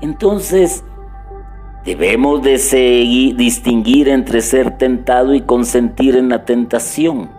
Entonces, 0.00 0.84
debemos 1.84 2.42
distinguir 2.42 4.08
entre 4.08 4.40
ser 4.40 4.76
tentado 4.76 5.34
y 5.34 5.40
consentir 5.40 6.16
en 6.16 6.28
la 6.28 6.44
tentación. 6.44 7.30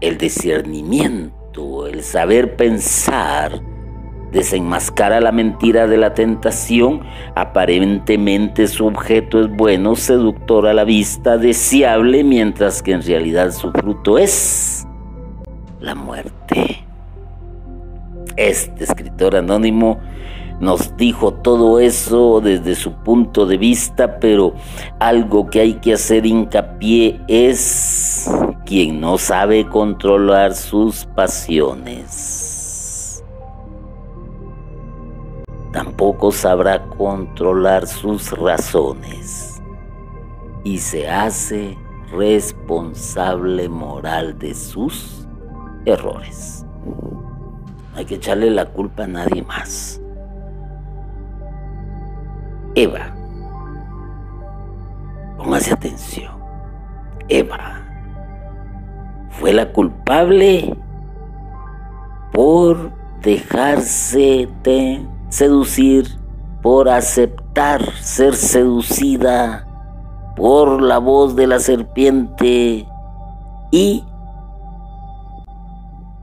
El 0.00 0.18
discernimiento, 0.18 1.86
el 1.86 2.02
saber 2.02 2.56
pensar, 2.56 3.60
desenmascara 4.32 5.20
la 5.20 5.32
mentira 5.32 5.86
de 5.86 5.96
la 5.96 6.14
tentación. 6.14 7.02
Aparentemente 7.34 8.68
su 8.68 8.86
objeto 8.86 9.40
es 9.40 9.50
bueno, 9.50 9.96
seductor 9.96 10.66
a 10.66 10.74
la 10.74 10.84
vista, 10.84 11.38
deseable, 11.38 12.24
mientras 12.24 12.82
que 12.82 12.92
en 12.92 13.02
realidad 13.02 13.52
su 13.52 13.70
fruto 13.72 14.18
es 14.18 14.86
la 15.80 15.94
muerte. 15.94 16.84
Este 18.36 18.84
escritor 18.84 19.36
anónimo 19.36 19.98
nos 20.60 20.94
dijo 20.96 21.32
todo 21.32 21.80
eso 21.80 22.40
desde 22.42 22.74
su 22.74 22.92
punto 22.92 23.46
de 23.46 23.56
vista, 23.56 24.20
pero 24.20 24.54
algo 24.98 25.48
que 25.48 25.60
hay 25.60 25.74
que 25.74 25.94
hacer 25.94 26.26
hincapié 26.26 27.18
es 27.28 28.30
quien 28.66 29.00
no 29.00 29.16
sabe 29.16 29.66
controlar 29.66 30.54
sus 30.54 31.06
pasiones. 31.06 32.49
Tampoco 35.82 36.30
sabrá 36.30 36.84
controlar 36.88 37.86
sus 37.86 38.32
razones 38.38 39.62
y 40.62 40.76
se 40.76 41.08
hace 41.08 41.78
responsable 42.12 43.66
moral 43.66 44.38
de 44.38 44.54
sus 44.54 45.26
errores. 45.86 46.66
No 46.84 47.96
hay 47.96 48.04
que 48.04 48.16
echarle 48.16 48.50
la 48.50 48.66
culpa 48.66 49.04
a 49.04 49.06
nadie 49.06 49.42
más. 49.42 50.02
Eva, 52.74 53.16
póngase 55.38 55.72
atención. 55.72 56.34
Eva 57.26 57.80
fue 59.30 59.54
la 59.54 59.72
culpable 59.72 60.76
por 62.34 62.92
dejarse 63.22 64.46
de 64.62 65.06
seducir, 65.30 66.20
por 66.62 66.88
aceptar 66.88 67.94
ser 68.02 68.34
seducida 68.34 69.66
por 70.36 70.82
la 70.82 70.98
voz 70.98 71.34
de 71.36 71.46
la 71.46 71.58
serpiente 71.58 72.86
y 73.70 74.04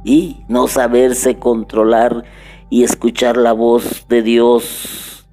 y 0.04 0.46
no 0.48 0.68
saberse 0.68 1.38
controlar 1.38 2.24
y 2.70 2.84
escuchar 2.84 3.36
la 3.36 3.52
voz 3.52 4.08
de 4.08 4.22
Dios. 4.22 5.28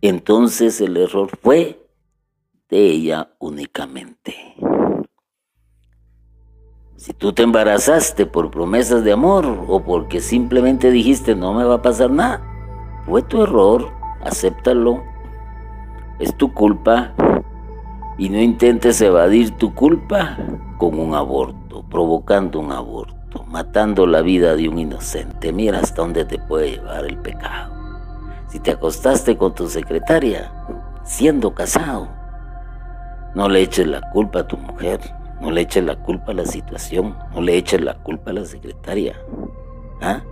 Entonces 0.00 0.80
el 0.80 0.96
error 0.96 1.30
fue 1.40 1.88
de 2.68 2.90
ella 2.90 3.30
únicamente. 3.38 4.34
Si 6.98 7.12
tú 7.12 7.32
te 7.32 7.44
embarazaste 7.44 8.26
por 8.26 8.50
promesas 8.50 9.04
de 9.04 9.12
amor 9.12 9.46
o 9.68 9.84
porque 9.84 10.20
simplemente 10.20 10.90
dijiste 10.90 11.36
no 11.36 11.54
me 11.54 11.62
va 11.62 11.76
a 11.76 11.82
pasar 11.82 12.10
nada, 12.10 12.42
fue 13.06 13.22
tu 13.22 13.40
error, 13.40 13.92
acéptalo. 14.24 15.04
Es 16.18 16.36
tu 16.36 16.52
culpa 16.52 17.14
y 18.18 18.28
no 18.30 18.40
intentes 18.40 19.00
evadir 19.00 19.52
tu 19.52 19.72
culpa 19.76 20.38
con 20.76 20.98
un 20.98 21.14
aborto, 21.14 21.84
provocando 21.88 22.58
un 22.58 22.72
aborto, 22.72 23.44
matando 23.44 24.04
la 24.04 24.20
vida 24.20 24.56
de 24.56 24.68
un 24.68 24.80
inocente. 24.80 25.52
Mira 25.52 25.78
hasta 25.78 26.02
dónde 26.02 26.24
te 26.24 26.40
puede 26.40 26.72
llevar 26.72 27.04
el 27.04 27.16
pecado. 27.18 27.76
Si 28.48 28.58
te 28.58 28.72
acostaste 28.72 29.36
con 29.36 29.54
tu 29.54 29.68
secretaria, 29.68 30.50
siendo 31.04 31.54
casado, 31.54 32.08
no 33.36 33.48
le 33.48 33.60
eches 33.62 33.86
la 33.86 34.00
culpa 34.10 34.40
a 34.40 34.48
tu 34.48 34.56
mujer, 34.56 34.98
no 35.40 35.50
le 35.50 35.62
eches 35.62 35.84
la 35.84 35.96
culpa 35.96 36.32
a 36.32 36.34
la 36.34 36.44
situación, 36.44 37.16
no 37.34 37.40
le 37.40 37.56
eches 37.56 37.80
la 37.80 37.94
culpa 37.94 38.30
a 38.30 38.34
la 38.34 38.44
secretaria. 38.44 39.20
¿Ah? 40.00 40.22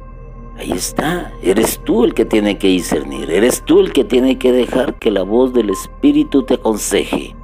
Ahí 0.58 0.72
está, 0.72 1.32
eres 1.42 1.80
tú 1.84 2.04
el 2.04 2.14
que 2.14 2.24
tiene 2.24 2.56
que 2.56 2.68
discernir, 2.68 3.30
eres 3.30 3.62
tú 3.62 3.80
el 3.80 3.92
que 3.92 4.04
tiene 4.04 4.38
que 4.38 4.52
dejar 4.52 4.98
que 4.98 5.10
la 5.10 5.22
voz 5.22 5.52
del 5.52 5.70
Espíritu 5.70 6.44
te 6.44 6.54
aconseje. 6.54 7.36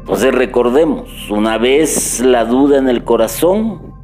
Entonces 0.00 0.34
recordemos, 0.34 1.30
una 1.30 1.56
vez 1.56 2.20
la 2.20 2.44
duda 2.44 2.78
en 2.78 2.88
el 2.88 3.04
corazón, 3.04 3.94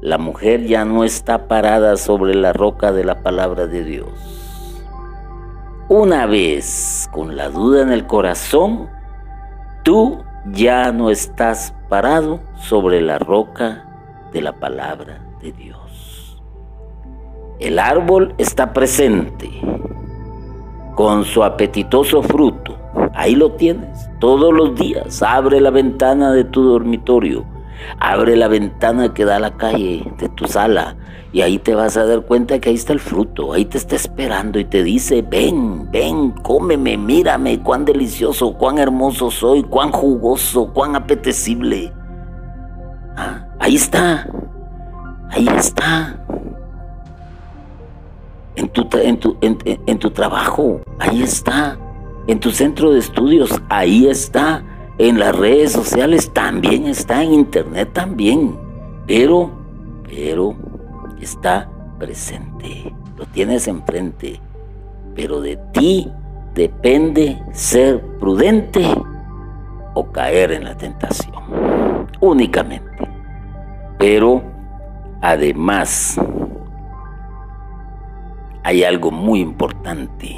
la 0.00 0.16
mujer 0.16 0.64
ya 0.64 0.86
no 0.86 1.04
está 1.04 1.46
parada 1.46 1.98
sobre 1.98 2.34
la 2.34 2.54
roca 2.54 2.90
de 2.90 3.04
la 3.04 3.22
palabra 3.22 3.66
de 3.66 3.84
Dios. 3.84 4.08
Una 5.88 6.24
vez 6.24 7.08
con 7.12 7.36
la 7.36 7.50
duda 7.50 7.82
en 7.82 7.90
el 7.90 8.06
corazón, 8.06 8.88
tú 9.82 10.22
ya 10.52 10.92
no 10.92 11.10
estás 11.10 11.74
parado 11.88 12.40
sobre 12.56 13.00
la 13.00 13.18
roca 13.18 13.86
de 14.32 14.42
la 14.42 14.52
palabra 14.52 15.20
de 15.40 15.52
Dios. 15.52 16.42
El 17.58 17.78
árbol 17.78 18.34
está 18.38 18.72
presente 18.72 19.50
con 20.94 21.24
su 21.24 21.44
apetitoso 21.44 22.22
fruto 22.22 22.80
Ahí 23.14 23.34
lo 23.34 23.52
tienes, 23.52 24.08
todos 24.18 24.52
los 24.52 24.74
días. 24.74 25.22
Abre 25.22 25.60
la 25.60 25.70
ventana 25.70 26.32
de 26.32 26.44
tu 26.44 26.62
dormitorio, 26.62 27.44
abre 27.98 28.36
la 28.36 28.48
ventana 28.48 29.14
que 29.14 29.24
da 29.24 29.36
a 29.36 29.40
la 29.40 29.56
calle 29.56 30.04
de 30.18 30.28
tu 30.30 30.46
sala 30.46 30.96
y 31.32 31.42
ahí 31.42 31.58
te 31.58 31.74
vas 31.74 31.96
a 31.96 32.04
dar 32.04 32.22
cuenta 32.22 32.58
que 32.58 32.70
ahí 32.70 32.74
está 32.74 32.92
el 32.92 33.00
fruto, 33.00 33.52
ahí 33.52 33.64
te 33.64 33.78
está 33.78 33.96
esperando 33.96 34.58
y 34.58 34.64
te 34.64 34.82
dice, 34.82 35.22
ven, 35.22 35.90
ven, 35.90 36.32
cómeme, 36.42 36.96
mírame, 36.96 37.60
cuán 37.60 37.84
delicioso, 37.84 38.54
cuán 38.54 38.78
hermoso 38.78 39.30
soy, 39.30 39.62
cuán 39.62 39.92
jugoso, 39.92 40.72
cuán 40.72 40.96
apetecible. 40.96 41.92
Ah, 43.16 43.46
ahí 43.60 43.76
está, 43.76 44.28
ahí 45.30 45.46
está. 45.56 46.16
En 48.56 48.68
tu, 48.68 48.88
en 48.92 49.16
tu, 49.18 49.36
en 49.40 49.98
tu 49.98 50.10
trabajo, 50.10 50.80
ahí 50.98 51.22
está 51.22 51.78
en 52.30 52.38
tu 52.38 52.50
centro 52.50 52.92
de 52.92 53.00
estudios, 53.00 53.60
ahí 53.68 54.06
está, 54.06 54.62
en 55.00 55.18
las 55.18 55.34
redes 55.34 55.72
sociales 55.72 56.30
también 56.34 56.86
está, 56.86 57.22
en 57.22 57.32
internet 57.32 57.88
también, 57.94 58.54
pero, 59.06 59.50
pero 60.06 60.54
está 61.22 61.70
presente, 61.98 62.94
lo 63.16 63.24
tienes 63.24 63.66
enfrente, 63.66 64.38
pero 65.14 65.40
de 65.40 65.56
ti 65.72 66.06
depende 66.54 67.42
ser 67.54 68.02
prudente 68.18 68.84
o 69.94 70.12
caer 70.12 70.52
en 70.52 70.64
la 70.64 70.76
tentación, 70.76 71.32
únicamente. 72.20 73.08
Pero 73.98 74.42
además 75.22 76.20
hay 78.64 78.84
algo 78.84 79.10
muy 79.10 79.40
importante 79.40 80.36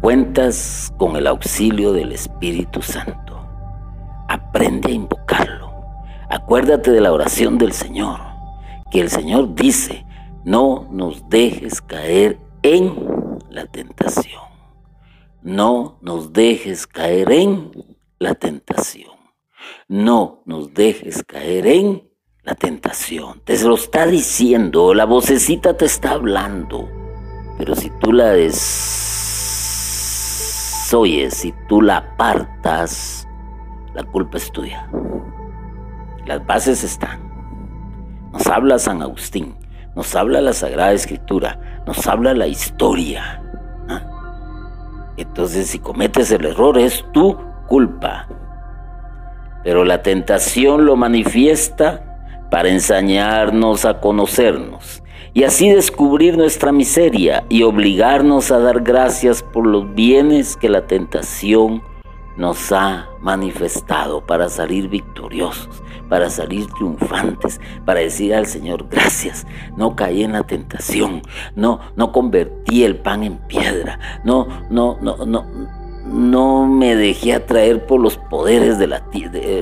Cuentas 0.00 0.90
con 0.96 1.16
el 1.16 1.26
auxilio 1.26 1.92
del 1.92 2.12
Espíritu 2.12 2.80
Santo. 2.80 3.38
Aprende 4.28 4.92
a 4.92 4.94
invocarlo. 4.94 5.70
Acuérdate 6.30 6.90
de 6.90 7.02
la 7.02 7.12
oración 7.12 7.58
del 7.58 7.72
Señor, 7.72 8.18
que 8.90 9.02
el 9.02 9.10
Señor 9.10 9.54
dice, 9.54 10.06
no 10.42 10.88
nos 10.90 11.28
dejes 11.28 11.82
caer 11.82 12.38
en 12.62 12.94
la 13.50 13.66
tentación. 13.66 14.40
No 15.42 15.98
nos 16.00 16.32
dejes 16.32 16.86
caer 16.86 17.30
en 17.30 17.70
la 18.18 18.34
tentación. 18.34 19.10
No 19.86 20.42
nos 20.46 20.72
dejes 20.72 21.22
caer 21.24 21.66
en 21.66 22.08
la 22.42 22.54
tentación. 22.54 23.42
Te 23.44 23.62
lo 23.62 23.74
está 23.74 24.06
diciendo, 24.06 24.94
la 24.94 25.04
vocecita 25.04 25.76
te 25.76 25.84
está 25.84 26.12
hablando. 26.12 26.88
Pero 27.58 27.74
si 27.74 27.90
tú 28.00 28.14
la 28.14 28.30
des 28.30 29.19
oye, 30.94 31.30
si 31.30 31.52
tú 31.68 31.82
la 31.82 31.98
apartas, 31.98 33.26
la 33.94 34.02
culpa 34.04 34.38
es 34.38 34.50
tuya. 34.52 34.88
Las 36.26 36.44
bases 36.46 36.84
están. 36.84 37.20
Nos 38.32 38.46
habla 38.46 38.78
San 38.78 39.02
Agustín, 39.02 39.56
nos 39.96 40.14
habla 40.14 40.40
la 40.40 40.52
Sagrada 40.52 40.92
Escritura, 40.92 41.82
nos 41.86 42.06
habla 42.06 42.34
la 42.34 42.46
historia. 42.46 43.42
Entonces, 45.16 45.68
si 45.68 45.78
cometes 45.78 46.30
el 46.30 46.46
error, 46.46 46.78
es 46.78 47.04
tu 47.12 47.36
culpa. 47.66 48.26
Pero 49.62 49.84
la 49.84 50.02
tentación 50.02 50.86
lo 50.86 50.96
manifiesta 50.96 52.46
para 52.50 52.70
ensañarnos 52.70 53.84
a 53.84 54.00
conocernos 54.00 55.02
y 55.32 55.44
así 55.44 55.68
descubrir 55.68 56.36
nuestra 56.36 56.72
miseria 56.72 57.44
y 57.48 57.62
obligarnos 57.62 58.50
a 58.50 58.58
dar 58.58 58.82
gracias 58.82 59.42
por 59.42 59.66
los 59.66 59.94
bienes 59.94 60.56
que 60.56 60.68
la 60.68 60.86
tentación 60.86 61.82
nos 62.36 62.72
ha 62.72 63.08
manifestado 63.20 64.24
para 64.24 64.48
salir 64.48 64.88
victoriosos, 64.88 65.82
para 66.08 66.30
salir 66.30 66.66
triunfantes, 66.68 67.60
para 67.84 68.00
decir 68.00 68.34
al 68.34 68.46
Señor 68.46 68.86
gracias. 68.88 69.46
No 69.76 69.94
caí 69.94 70.24
en 70.24 70.32
la 70.32 70.42
tentación, 70.42 71.22
no, 71.54 71.80
no 71.96 72.12
convertí 72.12 72.84
el 72.84 72.96
pan 72.96 73.22
en 73.22 73.36
piedra, 73.46 73.98
no, 74.24 74.48
no, 74.70 74.98
no, 75.00 75.16
no. 75.26 75.46
No 76.06 76.66
me 76.66 76.96
dejé 76.96 77.34
atraer 77.34 77.86
por 77.86 78.00
los 78.00 78.16
poderes 78.16 78.78
de 78.78 78.86
la 78.86 79.04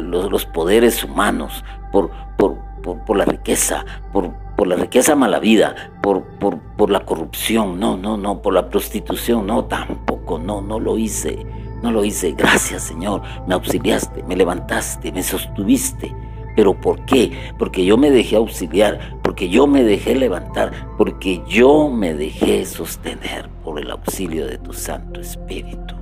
los, 0.01 0.31
los 0.31 0.47
poderes 0.47 1.03
humanos, 1.05 1.65
por, 1.93 2.11
por, 2.39 2.57
por, 3.05 3.17
la 3.17 3.25
riqueza, 3.25 3.85
por, 4.13 4.33
por 4.59 4.67
la 4.67 4.75
riqueza 4.75 5.15
mala 5.15 5.39
vida, 5.39 5.93
por, 6.03 6.25
por, 6.41 6.59
por 6.59 6.91
la 6.91 7.07
corrupción, 7.07 7.79
no, 7.79 7.97
no, 7.97 8.17
no, 8.17 8.43
por 8.43 8.53
la 8.53 8.69
prostitución, 8.69 9.47
no, 9.47 9.67
tampoco, 9.67 10.41
no, 10.41 10.61
no 10.61 10.81
lo 10.81 10.99
hice, 10.99 11.47
no 11.81 11.93
lo 11.93 12.05
hice. 12.05 12.33
Gracias 12.33 12.83
Señor, 12.83 13.23
me 13.47 13.55
auxiliaste, 13.55 14.25
me 14.25 14.35
levantaste, 14.35 15.13
me 15.13 15.23
sostuviste. 15.23 16.13
¿Pero 16.57 16.75
por 16.75 17.05
qué? 17.05 17.53
Porque 17.57 17.85
yo 17.85 17.97
me 17.97 18.11
dejé 18.11 18.35
auxiliar, 18.35 19.21
porque 19.23 19.49
yo 19.49 19.69
me 19.69 19.85
dejé 19.85 20.17
levantar, 20.17 20.73
porque 20.99 21.41
yo 21.47 21.89
me 21.89 22.15
dejé 22.15 22.67
sostener 22.67 23.49
por 23.63 23.79
el 23.79 23.89
auxilio 23.93 24.45
de 24.45 24.59
tu 24.59 24.73
Santo 24.73 25.21
Espíritu. 25.21 25.95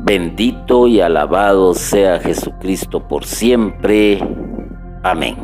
Bendito 0.00 0.86
y 0.86 1.02
alabado 1.02 1.74
sea 1.74 2.18
Jesucristo 2.18 3.06
por 3.06 3.26
siempre. 3.26 4.22
Amém. 5.06 5.36